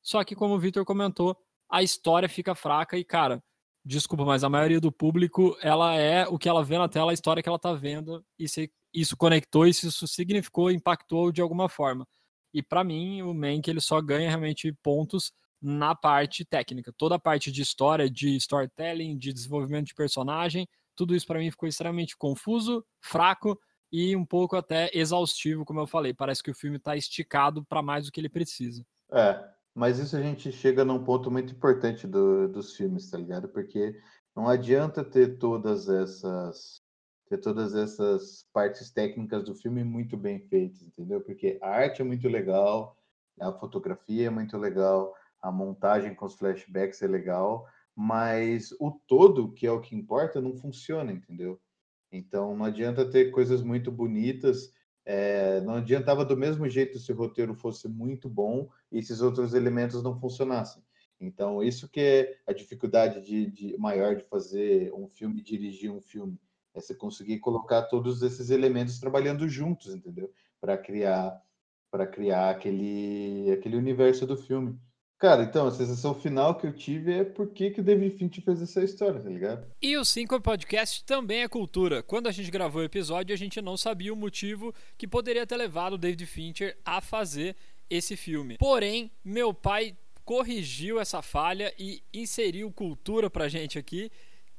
Só 0.00 0.22
que, 0.24 0.34
como 0.34 0.54
o 0.54 0.58
Victor 0.58 0.84
comentou, 0.84 1.36
a 1.70 1.82
história 1.82 2.28
fica 2.28 2.54
fraca 2.54 2.96
e, 2.96 3.04
cara, 3.04 3.42
desculpa, 3.84 4.24
mas 4.24 4.44
a 4.44 4.48
maioria 4.48 4.80
do 4.80 4.92
público, 4.92 5.56
ela 5.60 5.94
é 5.94 6.26
o 6.28 6.38
que 6.38 6.48
ela 6.48 6.64
vê 6.64 6.78
na 6.78 6.88
tela, 6.88 7.10
a 7.10 7.14
história 7.14 7.42
que 7.42 7.48
ela 7.48 7.58
tá 7.58 7.72
vendo, 7.72 8.24
e 8.38 8.48
se 8.48 8.70
isso 8.92 9.16
conectou, 9.16 9.66
e 9.66 9.70
isso 9.70 10.06
significou, 10.06 10.70
impactou 10.70 11.32
de 11.32 11.40
alguma 11.40 11.68
forma. 11.68 12.06
E 12.54 12.62
para 12.62 12.84
mim, 12.84 13.22
o 13.22 13.32
Mank 13.32 13.68
ele 13.68 13.80
só 13.80 14.00
ganha 14.00 14.28
realmente 14.28 14.72
pontos 14.82 15.32
na 15.60 15.94
parte 15.94 16.44
técnica. 16.44 16.92
Toda 16.96 17.14
a 17.14 17.18
parte 17.18 17.50
de 17.50 17.62
história, 17.62 18.10
de 18.10 18.36
storytelling, 18.36 19.16
de 19.16 19.32
desenvolvimento 19.32 19.86
de 19.86 19.94
personagem, 19.94 20.68
tudo 20.96 21.14
isso 21.14 21.26
para 21.26 21.38
mim 21.38 21.50
ficou 21.50 21.68
extremamente 21.68 22.16
confuso, 22.16 22.84
fraco 23.00 23.58
e 23.90 24.16
um 24.16 24.24
pouco 24.24 24.56
até 24.56 24.90
exaustivo, 24.94 25.64
como 25.64 25.80
eu 25.80 25.86
falei. 25.86 26.14
Parece 26.14 26.42
que 26.42 26.50
o 26.50 26.54
filme 26.54 26.78
está 26.78 26.96
esticado 26.96 27.64
para 27.64 27.82
mais 27.82 28.06
do 28.06 28.12
que 28.12 28.20
ele 28.20 28.28
precisa. 28.28 28.84
É, 29.12 29.44
Mas 29.74 29.98
isso 29.98 30.16
a 30.16 30.22
gente 30.22 30.50
chega 30.50 30.84
num 30.84 31.04
ponto 31.04 31.30
muito 31.30 31.52
importante 31.52 32.06
do, 32.06 32.48
dos 32.48 32.74
filmes, 32.74 33.10
tá 33.10 33.18
ligado? 33.18 33.48
Porque 33.48 33.94
não 34.34 34.48
adianta 34.48 35.04
ter 35.04 35.38
todas 35.38 35.88
essas 35.88 36.80
ter 37.28 37.38
todas 37.38 37.74
essas 37.74 38.46
partes 38.52 38.90
técnicas 38.90 39.42
do 39.44 39.54
filme 39.54 39.82
muito 39.82 40.18
bem 40.18 40.38
feitas, 40.38 40.82
entendeu? 40.82 41.18
Porque 41.22 41.58
a 41.62 41.68
arte 41.68 42.02
é 42.02 42.04
muito 42.04 42.28
legal, 42.28 42.94
a 43.40 43.50
fotografia 43.52 44.26
é 44.26 44.30
muito 44.30 44.58
legal, 44.58 45.14
a 45.40 45.50
montagem 45.50 46.14
com 46.14 46.26
os 46.26 46.34
flashbacks 46.34 47.00
é 47.00 47.06
legal, 47.06 47.66
mas 47.94 48.72
o 48.80 48.90
todo, 49.06 49.52
que 49.52 49.66
é 49.66 49.72
o 49.72 49.80
que 49.80 49.94
importa, 49.94 50.40
não 50.40 50.56
funciona, 50.56 51.12
entendeu? 51.12 51.60
Então 52.10 52.56
não 52.56 52.64
adianta 52.64 53.08
ter 53.08 53.30
coisas 53.30 53.62
muito 53.62 53.90
bonitas, 53.90 54.72
é, 55.04 55.60
não 55.62 55.74
adiantava 55.74 56.24
do 56.24 56.36
mesmo 56.36 56.68
jeito 56.68 56.98
se 56.98 57.12
o 57.12 57.16
roteiro 57.16 57.54
fosse 57.54 57.88
muito 57.88 58.28
bom 58.28 58.68
e 58.90 58.98
esses 58.98 59.20
outros 59.20 59.54
elementos 59.54 60.02
não 60.02 60.18
funcionassem. 60.18 60.82
Então 61.20 61.62
isso 61.62 61.88
que 61.88 62.00
é 62.00 62.38
a 62.46 62.52
dificuldade 62.52 63.20
de, 63.20 63.46
de 63.46 63.78
maior 63.78 64.16
de 64.16 64.24
fazer 64.24 64.92
um 64.94 65.08
filme, 65.08 65.42
dirigir 65.42 65.90
um 65.90 66.00
filme 66.00 66.38
é 66.74 66.80
você 66.80 66.94
conseguir 66.94 67.38
colocar 67.38 67.82
todos 67.82 68.22
esses 68.22 68.50
elementos 68.50 68.98
trabalhando 68.98 69.48
juntos, 69.48 69.94
entendeu? 69.94 70.32
Para 70.60 70.76
criar 70.76 71.40
para 71.90 72.06
criar 72.06 72.50
aquele 72.50 73.50
aquele 73.52 73.76
universo 73.76 74.26
do 74.26 74.36
filme. 74.36 74.78
Cara, 75.22 75.44
então, 75.44 75.68
a 75.68 75.70
sensação 75.70 76.16
final 76.16 76.56
que 76.56 76.66
eu 76.66 76.72
tive 76.72 77.12
é 77.12 77.22
por 77.22 77.46
que, 77.46 77.70
que 77.70 77.80
o 77.80 77.84
David 77.84 78.18
Fincher 78.18 78.42
fez 78.42 78.60
essa 78.60 78.82
história, 78.82 79.20
tá 79.20 79.30
ligado? 79.30 79.64
E 79.80 79.96
o 79.96 80.04
5 80.04 80.40
Podcast 80.40 81.04
também 81.04 81.42
é 81.42 81.48
cultura. 81.48 82.02
Quando 82.02 82.26
a 82.26 82.32
gente 82.32 82.50
gravou 82.50 82.82
o 82.82 82.84
episódio, 82.84 83.32
a 83.32 83.38
gente 83.38 83.62
não 83.62 83.76
sabia 83.76 84.12
o 84.12 84.16
motivo 84.16 84.74
que 84.98 85.06
poderia 85.06 85.46
ter 85.46 85.56
levado 85.56 85.92
o 85.92 85.96
David 85.96 86.26
Fincher 86.26 86.76
a 86.84 87.00
fazer 87.00 87.54
esse 87.88 88.16
filme. 88.16 88.58
Porém, 88.58 89.12
meu 89.24 89.54
pai 89.54 89.96
corrigiu 90.24 90.98
essa 90.98 91.22
falha 91.22 91.72
e 91.78 92.02
inseriu 92.12 92.72
cultura 92.72 93.30
pra 93.30 93.46
gente 93.46 93.78
aqui 93.78 94.10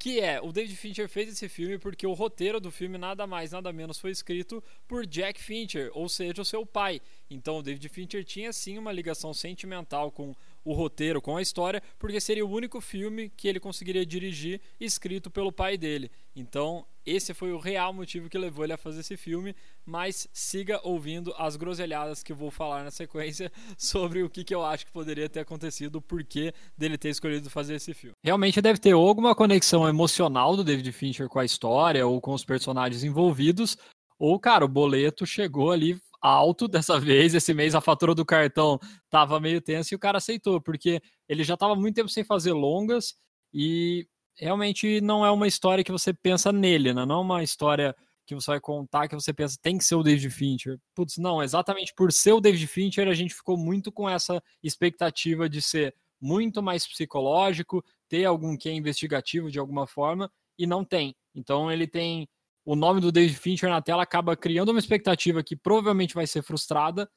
que 0.03 0.19
é 0.19 0.41
o 0.41 0.51
David 0.51 0.75
Fincher 0.75 1.07
fez 1.07 1.29
esse 1.29 1.47
filme 1.47 1.77
porque 1.77 2.05
o 2.05 2.11
roteiro 2.11 2.59
do 2.59 2.69
filme 2.69 2.97
nada 2.97 3.25
mais 3.25 3.53
nada 3.53 3.71
menos 3.71 3.97
foi 3.97 4.11
escrito 4.11 4.61
por 4.85 5.05
Jack 5.05 5.41
Fincher, 5.41 5.89
ou 5.93 6.09
seja, 6.09 6.41
o 6.41 6.45
seu 6.45 6.65
pai. 6.65 6.99
Então 7.29 7.59
o 7.59 7.63
David 7.63 7.87
Fincher 7.87 8.25
tinha 8.25 8.51
sim 8.51 8.77
uma 8.77 8.91
ligação 8.91 9.33
sentimental 9.33 10.11
com 10.11 10.35
o 10.63 10.73
roteiro, 10.73 11.21
com 11.21 11.37
a 11.37 11.41
história, 11.41 11.81
porque 11.99 12.19
seria 12.19 12.45
o 12.45 12.49
único 12.49 12.79
filme 12.79 13.29
que 13.29 13.47
ele 13.47 13.59
conseguiria 13.59 14.05
dirigir 14.05 14.61
escrito 14.79 15.29
pelo 15.29 15.51
pai 15.51 15.77
dele. 15.77 16.09
Então, 16.35 16.85
esse 17.05 17.33
foi 17.33 17.51
o 17.51 17.59
real 17.59 17.93
motivo 17.93 18.29
que 18.29 18.37
levou 18.37 18.63
ele 18.63 18.73
a 18.73 18.77
fazer 18.77 19.01
esse 19.01 19.17
filme, 19.17 19.53
mas 19.85 20.27
siga 20.31 20.79
ouvindo 20.83 21.33
as 21.37 21.55
groselhadas 21.55 22.23
que 22.23 22.31
eu 22.31 22.35
vou 22.35 22.49
falar 22.49 22.83
na 22.83 22.91
sequência 22.91 23.51
sobre 23.77 24.23
o 24.23 24.29
que, 24.29 24.43
que 24.43 24.55
eu 24.55 24.63
acho 24.63 24.85
que 24.85 24.91
poderia 24.91 25.27
ter 25.27 25.41
acontecido, 25.41 25.97
o 25.97 26.01
porquê 26.01 26.53
dele 26.77 26.97
ter 26.97 27.09
escolhido 27.09 27.49
fazer 27.49 27.75
esse 27.75 27.93
filme. 27.93 28.15
Realmente 28.23 28.61
deve 28.61 28.79
ter 28.79 28.93
alguma 28.93 29.35
conexão 29.35 29.87
emocional 29.87 30.55
do 30.55 30.63
David 30.63 30.91
Fincher 30.91 31.27
com 31.27 31.39
a 31.39 31.45
história 31.45 32.07
ou 32.07 32.21
com 32.21 32.33
os 32.33 32.45
personagens 32.45 33.03
envolvidos, 33.03 33.77
ou, 34.17 34.39
cara, 34.39 34.63
o 34.63 34.69
boleto 34.69 35.25
chegou 35.25 35.71
ali 35.71 35.99
alto 36.23 36.67
dessa 36.67 36.99
vez. 36.99 37.35
Esse 37.35 37.53
mês 37.53 37.75
a 37.75 37.81
fatura 37.81 38.15
do 38.15 38.25
cartão 38.25 38.79
tava 39.09 39.39
meio 39.39 39.61
tensa 39.61 39.93
e 39.93 39.97
o 39.97 39.99
cara 39.99 40.17
aceitou, 40.17 40.61
porque 40.61 41.01
ele 41.27 41.43
já 41.43 41.57
tava 41.57 41.75
muito 41.75 41.95
tempo 41.95 42.09
sem 42.09 42.23
fazer 42.23 42.53
longas 42.53 43.15
e 43.53 44.07
realmente 44.37 45.01
não 45.01 45.25
é 45.25 45.29
uma 45.29 45.47
história 45.47 45.83
que 45.83 45.91
você 45.91 46.13
pensa 46.13 46.51
nele, 46.51 46.93
né? 46.93 47.05
Não 47.05 47.19
é 47.19 47.21
uma 47.21 47.43
história 47.43 47.95
que 48.25 48.33
você 48.33 48.51
vai 48.51 48.59
contar 48.59 49.09
que 49.09 49.15
você 49.15 49.33
pensa 49.33 49.57
tem 49.61 49.77
que 49.77 49.83
ser 49.83 49.95
o 49.95 50.03
David 50.03 50.29
Fincher. 50.29 50.79
Putz, 50.95 51.17
não, 51.17 51.43
exatamente 51.43 51.93
por 51.93 52.11
ser 52.11 52.31
o 52.31 52.39
David 52.39 52.65
Fincher 52.67 53.07
a 53.09 53.13
gente 53.13 53.33
ficou 53.35 53.57
muito 53.57 53.91
com 53.91 54.09
essa 54.09 54.41
expectativa 54.63 55.49
de 55.49 55.61
ser 55.61 55.93
muito 56.21 56.63
mais 56.63 56.87
psicológico, 56.87 57.83
ter 58.07 58.23
algum 58.23 58.55
que 58.55 58.69
é 58.69 58.71
investigativo 58.71 59.51
de 59.51 59.59
alguma 59.59 59.85
forma 59.85 60.31
e 60.57 60.65
não 60.65 60.85
tem. 60.85 61.13
Então 61.35 61.69
ele 61.69 61.85
tem 61.85 62.29
o 62.65 62.75
nome 62.75 63.01
do 63.01 63.11
David 63.11 63.37
Fincher 63.37 63.69
na 63.69 63.81
tela 63.81 64.03
acaba 64.03 64.35
criando 64.35 64.69
uma 64.69 64.79
expectativa 64.79 65.43
que 65.43 65.55
provavelmente 65.55 66.15
vai 66.15 66.25
ser 66.25 66.41
frustrada, 66.41 67.09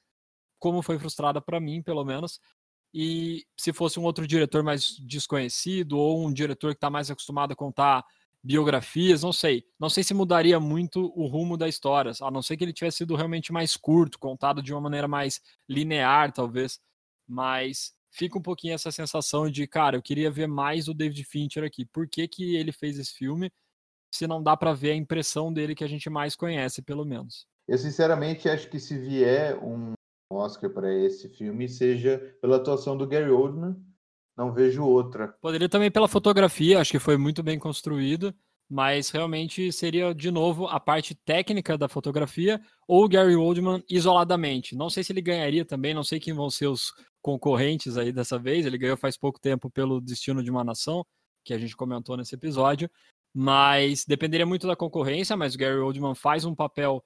como 0.58 0.82
foi 0.82 0.98
frustrada 0.98 1.40
para 1.40 1.60
mim, 1.60 1.82
pelo 1.82 2.04
menos. 2.04 2.40
E 2.92 3.44
se 3.56 3.72
fosse 3.72 4.00
um 4.00 4.04
outro 4.04 4.26
diretor 4.26 4.62
mais 4.62 4.96
desconhecido 5.00 5.98
ou 5.98 6.26
um 6.26 6.32
diretor 6.32 6.72
que 6.72 6.78
está 6.78 6.90
mais 6.90 7.10
acostumado 7.10 7.52
a 7.52 7.56
contar 7.56 8.04
biografias, 8.42 9.22
não 9.22 9.32
sei. 9.32 9.64
Não 9.78 9.90
sei 9.90 10.02
se 10.02 10.14
mudaria 10.14 10.58
muito 10.60 11.12
o 11.16 11.26
rumo 11.26 11.56
da 11.56 11.68
história, 11.68 12.12
a 12.20 12.30
não 12.30 12.40
ser 12.42 12.56
que 12.56 12.64
ele 12.64 12.72
tivesse 12.72 12.98
sido 12.98 13.14
realmente 13.16 13.52
mais 13.52 13.76
curto, 13.76 14.18
contado 14.18 14.62
de 14.62 14.72
uma 14.72 14.80
maneira 14.80 15.08
mais 15.08 15.40
linear, 15.68 16.32
talvez. 16.32 16.80
Mas 17.28 17.92
fica 18.10 18.38
um 18.38 18.42
pouquinho 18.42 18.74
essa 18.74 18.90
sensação 18.90 19.50
de, 19.50 19.66
cara, 19.66 19.96
eu 19.96 20.02
queria 20.02 20.30
ver 20.30 20.46
mais 20.46 20.88
o 20.88 20.94
David 20.94 21.24
Fincher 21.24 21.64
aqui. 21.64 21.84
Por 21.84 22.08
que, 22.08 22.26
que 22.28 22.56
ele 22.56 22.72
fez 22.72 22.98
esse 22.98 23.12
filme? 23.12 23.52
Se 24.10 24.26
não 24.26 24.42
dá 24.42 24.56
para 24.56 24.72
ver 24.72 24.92
a 24.92 24.96
impressão 24.96 25.52
dele 25.52 25.74
que 25.74 25.84
a 25.84 25.88
gente 25.88 26.08
mais 26.08 26.34
conhece, 26.34 26.82
pelo 26.82 27.04
menos. 27.04 27.46
Eu 27.68 27.78
sinceramente 27.78 28.48
acho 28.48 28.68
que 28.68 28.78
se 28.78 28.96
vier 28.96 29.58
um 29.62 29.92
Oscar 30.30 30.70
para 30.70 30.92
esse 30.92 31.28
filme, 31.28 31.68
seja 31.68 32.18
pela 32.40 32.56
atuação 32.56 32.96
do 32.96 33.06
Gary 33.06 33.30
Oldman, 33.30 33.76
não 34.36 34.52
vejo 34.52 34.84
outra. 34.84 35.28
Poderia 35.40 35.68
também 35.68 35.90
pela 35.90 36.08
fotografia, 36.08 36.80
acho 36.80 36.92
que 36.92 36.98
foi 36.98 37.16
muito 37.16 37.42
bem 37.42 37.58
construído, 37.58 38.34
mas 38.68 39.10
realmente 39.10 39.72
seria 39.72 40.12
de 40.12 40.30
novo 40.30 40.66
a 40.66 40.78
parte 40.80 41.14
técnica 41.14 41.78
da 41.78 41.88
fotografia 41.88 42.60
ou 42.86 43.04
o 43.04 43.08
Gary 43.08 43.36
Oldman 43.36 43.82
isoladamente. 43.88 44.76
Não 44.76 44.90
sei 44.90 45.04
se 45.04 45.12
ele 45.12 45.22
ganharia 45.22 45.64
também, 45.64 45.94
não 45.94 46.04
sei 46.04 46.18
quem 46.18 46.34
vão 46.34 46.50
ser 46.50 46.66
os 46.66 46.92
concorrentes 47.22 47.96
aí 47.96 48.12
dessa 48.12 48.38
vez. 48.38 48.66
Ele 48.66 48.78
ganhou 48.78 48.96
faz 48.96 49.16
pouco 49.16 49.40
tempo 49.40 49.70
pelo 49.70 50.00
Destino 50.00 50.42
de 50.42 50.50
uma 50.50 50.64
Nação, 50.64 51.04
que 51.44 51.54
a 51.54 51.58
gente 51.58 51.76
comentou 51.76 52.16
nesse 52.16 52.34
episódio, 52.34 52.90
mas 53.38 54.06
dependeria 54.06 54.46
muito 54.46 54.66
da 54.66 54.74
concorrência, 54.74 55.36
mas 55.36 55.54
o 55.54 55.58
Gary 55.58 55.76
Oldman 55.76 56.14
faz 56.14 56.46
um 56.46 56.54
papel 56.54 57.04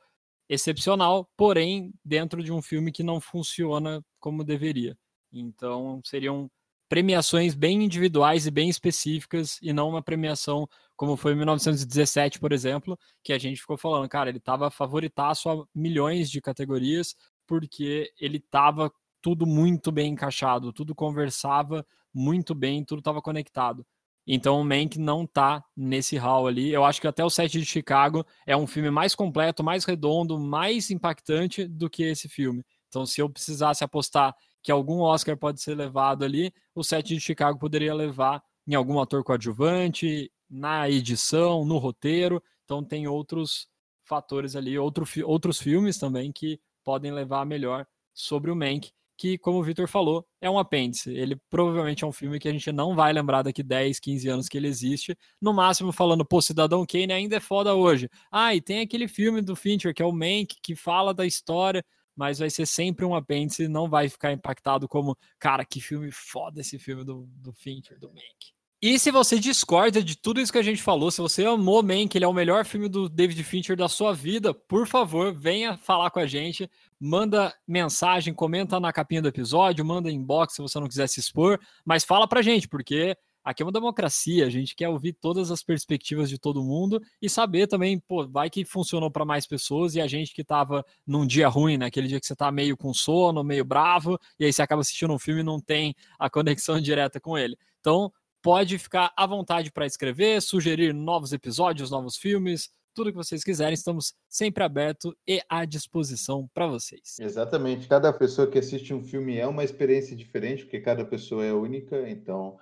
excepcional, 0.48 1.28
porém 1.36 1.92
dentro 2.04 2.40
de 2.40 2.52
um 2.52 2.62
filme 2.62 2.92
que 2.92 3.02
não 3.02 3.20
funciona 3.20 4.00
como 4.20 4.44
deveria. 4.44 4.96
Então 5.32 6.00
seriam 6.04 6.48
premiações 6.88 7.52
bem 7.52 7.82
individuais 7.82 8.46
e 8.46 8.50
bem 8.52 8.68
específicas 8.68 9.58
e 9.60 9.72
não 9.72 9.88
uma 9.88 10.02
premiação 10.02 10.68
como 10.96 11.16
foi 11.16 11.32
em 11.32 11.36
1917, 11.36 12.38
por 12.38 12.52
exemplo, 12.52 12.96
que 13.24 13.32
a 13.32 13.38
gente 13.38 13.60
ficou 13.60 13.76
falando, 13.76 14.08
cara, 14.08 14.28
ele 14.28 14.38
estava 14.38 14.70
favoritaço 14.70 15.50
a 15.50 15.64
milhões 15.74 16.30
de 16.30 16.40
categorias 16.40 17.16
porque 17.44 18.12
ele 18.20 18.36
estava 18.36 18.88
tudo 19.20 19.44
muito 19.46 19.90
bem 19.90 20.12
encaixado, 20.12 20.72
tudo 20.72 20.94
conversava 20.94 21.84
muito 22.14 22.54
bem, 22.54 22.84
tudo 22.84 23.00
estava 23.00 23.20
conectado. 23.20 23.84
Então 24.26 24.60
o 24.60 24.64
Mank 24.64 24.98
não 24.98 25.26
tá 25.26 25.64
nesse 25.76 26.16
hall 26.16 26.46
ali. 26.46 26.72
Eu 26.72 26.84
acho 26.84 27.00
que 27.00 27.06
até 27.06 27.24
o 27.24 27.30
set 27.30 27.58
de 27.58 27.64
Chicago 27.64 28.24
é 28.46 28.56
um 28.56 28.66
filme 28.66 28.90
mais 28.90 29.14
completo, 29.14 29.64
mais 29.64 29.84
redondo, 29.84 30.38
mais 30.38 30.90
impactante 30.90 31.66
do 31.66 31.88
que 31.88 32.02
esse 32.02 32.28
filme. 32.28 32.64
Então 32.88 33.06
se 33.06 33.20
eu 33.20 33.28
precisasse 33.28 33.82
apostar 33.82 34.34
que 34.62 34.70
algum 34.70 35.00
Oscar 35.00 35.36
pode 35.36 35.60
ser 35.60 35.74
levado 35.74 36.24
ali, 36.24 36.52
o 36.74 36.84
set 36.84 37.14
de 37.14 37.20
Chicago 37.20 37.58
poderia 37.58 37.94
levar 37.94 38.42
em 38.66 38.74
algum 38.74 39.00
ator 39.00 39.24
coadjuvante, 39.24 40.30
na 40.48 40.88
edição, 40.88 41.64
no 41.64 41.78
roteiro. 41.78 42.42
Então 42.64 42.84
tem 42.84 43.08
outros 43.08 43.68
fatores 44.04 44.54
ali, 44.54 44.78
outro, 44.78 45.04
outros 45.24 45.60
filmes 45.60 45.98
também 45.98 46.30
que 46.32 46.60
podem 46.84 47.12
levar 47.12 47.46
melhor 47.46 47.86
sobre 48.12 48.50
o 48.50 48.56
Mank 48.56 48.92
que, 49.20 49.36
como 49.36 49.58
o 49.58 49.62
Victor 49.62 49.86
falou, 49.86 50.26
é 50.40 50.48
um 50.48 50.58
apêndice. 50.58 51.10
Ele 51.12 51.36
provavelmente 51.50 52.02
é 52.02 52.06
um 52.06 52.12
filme 52.12 52.38
que 52.38 52.48
a 52.48 52.52
gente 52.52 52.72
não 52.72 52.96
vai 52.96 53.12
lembrar 53.12 53.42
daqui 53.42 53.62
10, 53.62 54.00
15 54.00 54.28
anos 54.30 54.48
que 54.48 54.56
ele 54.56 54.66
existe. 54.66 55.14
No 55.38 55.52
máximo, 55.52 55.92
falando, 55.92 56.24
pô, 56.24 56.40
Cidadão 56.40 56.86
Kane 56.86 57.12
ainda 57.12 57.36
é 57.36 57.40
foda 57.40 57.74
hoje. 57.74 58.08
Ah, 58.32 58.54
e 58.54 58.62
tem 58.62 58.80
aquele 58.80 59.06
filme 59.06 59.42
do 59.42 59.54
Fincher, 59.54 59.92
que 59.92 60.00
é 60.00 60.06
o 60.06 60.10
Mank, 60.10 60.56
que 60.62 60.74
fala 60.74 61.12
da 61.12 61.26
história, 61.26 61.84
mas 62.16 62.38
vai 62.38 62.48
ser 62.48 62.66
sempre 62.66 63.04
um 63.04 63.14
apêndice, 63.14 63.68
não 63.68 63.90
vai 63.90 64.08
ficar 64.08 64.32
impactado 64.32 64.88
como, 64.88 65.14
cara, 65.38 65.66
que 65.66 65.82
filme 65.82 66.10
foda 66.10 66.62
esse 66.62 66.78
filme 66.78 67.04
do, 67.04 67.28
do 67.36 67.52
Fincher, 67.52 67.98
do 67.98 68.08
Mank. 68.08 68.54
E 68.82 68.98
se 68.98 69.10
você 69.10 69.38
discorda 69.38 70.02
de 70.02 70.16
tudo 70.16 70.40
isso 70.40 70.50
que 70.50 70.56
a 70.56 70.62
gente 70.62 70.82
falou, 70.82 71.10
se 71.10 71.20
você 71.20 71.44
amou 71.44 71.82
Man, 71.82 72.08
que 72.08 72.16
ele 72.16 72.24
é 72.24 72.28
o 72.28 72.32
melhor 72.32 72.64
filme 72.64 72.88
do 72.88 73.10
David 73.10 73.44
Fincher 73.44 73.76
da 73.76 73.90
sua 73.90 74.14
vida, 74.14 74.54
por 74.54 74.86
favor, 74.86 75.34
venha 75.34 75.76
falar 75.76 76.10
com 76.10 76.18
a 76.18 76.26
gente. 76.26 76.66
Manda 76.98 77.54
mensagem, 77.68 78.32
comenta 78.32 78.80
na 78.80 78.90
capinha 78.90 79.20
do 79.20 79.28
episódio, 79.28 79.84
manda 79.84 80.10
inbox 80.10 80.54
se 80.54 80.62
você 80.62 80.80
não 80.80 80.88
quiser 80.88 81.06
se 81.08 81.20
expor, 81.20 81.60
mas 81.84 82.04
fala 82.04 82.26
pra 82.26 82.40
gente, 82.40 82.66
porque 82.66 83.14
aqui 83.44 83.62
é 83.62 83.66
uma 83.66 83.72
democracia, 83.72 84.46
a 84.46 84.50
gente 84.50 84.74
quer 84.74 84.88
ouvir 84.88 85.12
todas 85.12 85.50
as 85.50 85.62
perspectivas 85.62 86.30
de 86.30 86.38
todo 86.38 86.64
mundo 86.64 87.02
e 87.20 87.28
saber 87.28 87.66
também, 87.66 87.98
pô, 87.98 88.26
vai 88.26 88.48
que 88.48 88.64
funcionou 88.64 89.10
para 89.10 89.26
mais 89.26 89.46
pessoas 89.46 89.94
e 89.94 90.00
a 90.00 90.06
gente 90.06 90.32
que 90.32 90.42
tava 90.42 90.82
num 91.06 91.26
dia 91.26 91.48
ruim, 91.48 91.76
né, 91.76 91.90
dia 91.90 92.18
que 92.18 92.26
você 92.26 92.36
tá 92.36 92.50
meio 92.50 92.78
com 92.78 92.94
sono, 92.94 93.44
meio 93.44 93.64
bravo, 93.64 94.18
e 94.38 94.46
aí 94.46 94.52
você 94.52 94.62
acaba 94.62 94.80
assistindo 94.80 95.12
um 95.12 95.18
filme 95.18 95.40
e 95.42 95.44
não 95.44 95.60
tem 95.60 95.94
a 96.18 96.30
conexão 96.30 96.80
direta 96.80 97.20
com 97.20 97.36
ele. 97.36 97.58
Então, 97.80 98.12
pode 98.42 98.78
ficar 98.78 99.12
à 99.16 99.26
vontade 99.26 99.70
para 99.70 99.86
escrever, 99.86 100.40
sugerir 100.40 100.92
novos 100.92 101.32
episódios, 101.32 101.90
novos 101.90 102.16
filmes, 102.16 102.70
tudo 102.94 103.10
que 103.10 103.16
vocês 103.16 103.44
quiserem, 103.44 103.74
estamos 103.74 104.14
sempre 104.28 104.64
abertos 104.64 105.14
e 105.26 105.40
à 105.48 105.64
disposição 105.64 106.48
para 106.52 106.66
vocês. 106.66 107.16
Exatamente. 107.20 107.88
Cada 107.88 108.12
pessoa 108.12 108.50
que 108.50 108.58
assiste 108.58 108.92
um 108.92 109.02
filme 109.02 109.38
é 109.38 109.46
uma 109.46 109.64
experiência 109.64 110.16
diferente, 110.16 110.64
porque 110.64 110.80
cada 110.80 111.04
pessoa 111.04 111.44
é 111.44 111.52
única, 111.52 112.08
então 112.08 112.58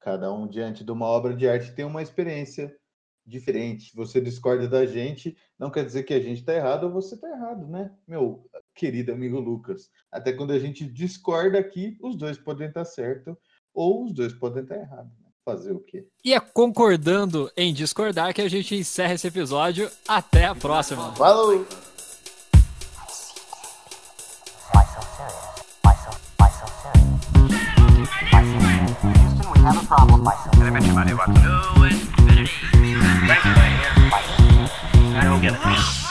cada 0.00 0.32
um 0.32 0.46
diante 0.46 0.84
de 0.84 0.90
uma 0.90 1.06
obra 1.06 1.34
de 1.34 1.48
arte 1.48 1.74
tem 1.74 1.84
uma 1.84 2.02
experiência 2.02 2.74
diferente. 3.26 3.94
Você 3.94 4.20
discorda 4.20 4.68
da 4.68 4.86
gente, 4.86 5.36
não 5.58 5.70
quer 5.70 5.84
dizer 5.84 6.04
que 6.04 6.14
a 6.14 6.20
gente 6.20 6.40
está 6.40 6.54
errado 6.54 6.84
ou 6.84 6.92
você 6.92 7.16
está 7.16 7.28
errado, 7.28 7.66
né? 7.66 7.92
Meu 8.06 8.48
querido 8.74 9.12
amigo 9.12 9.40
Lucas. 9.40 9.90
Até 10.10 10.32
quando 10.32 10.52
a 10.52 10.58
gente 10.58 10.86
discorda 10.86 11.58
aqui, 11.58 11.98
os 12.00 12.16
dois 12.16 12.38
podem 12.38 12.68
estar 12.68 12.80
tá 12.80 12.84
certo 12.84 13.36
ou 13.76 14.04
os 14.04 14.12
dois 14.12 14.32
podem 14.32 14.62
estar 14.62 14.74
tá 14.74 14.80
errados. 14.80 15.12
Né? 15.12 15.26
Fazer 15.44 15.72
o 15.72 15.78
quê? 15.78 16.04
E 16.24 16.34
é 16.34 16.40
concordando 16.40 17.48
em 17.56 17.72
discordar 17.72 18.34
que 18.34 18.42
a 18.42 18.48
gente 18.48 18.74
encerra 18.74 19.14
esse 19.14 19.28
episódio. 19.28 19.88
Até 20.08 20.46
a 20.46 20.54
próxima. 20.54 21.14
Falou! 21.14 21.64
Have 29.66 29.78
a 29.78 29.86
problem. 29.86 30.24
What. 30.24 30.36
Infinity. 30.54 30.90
I 35.18 35.24
don't 35.24 35.40
get 35.40 35.54
it. 35.54 36.05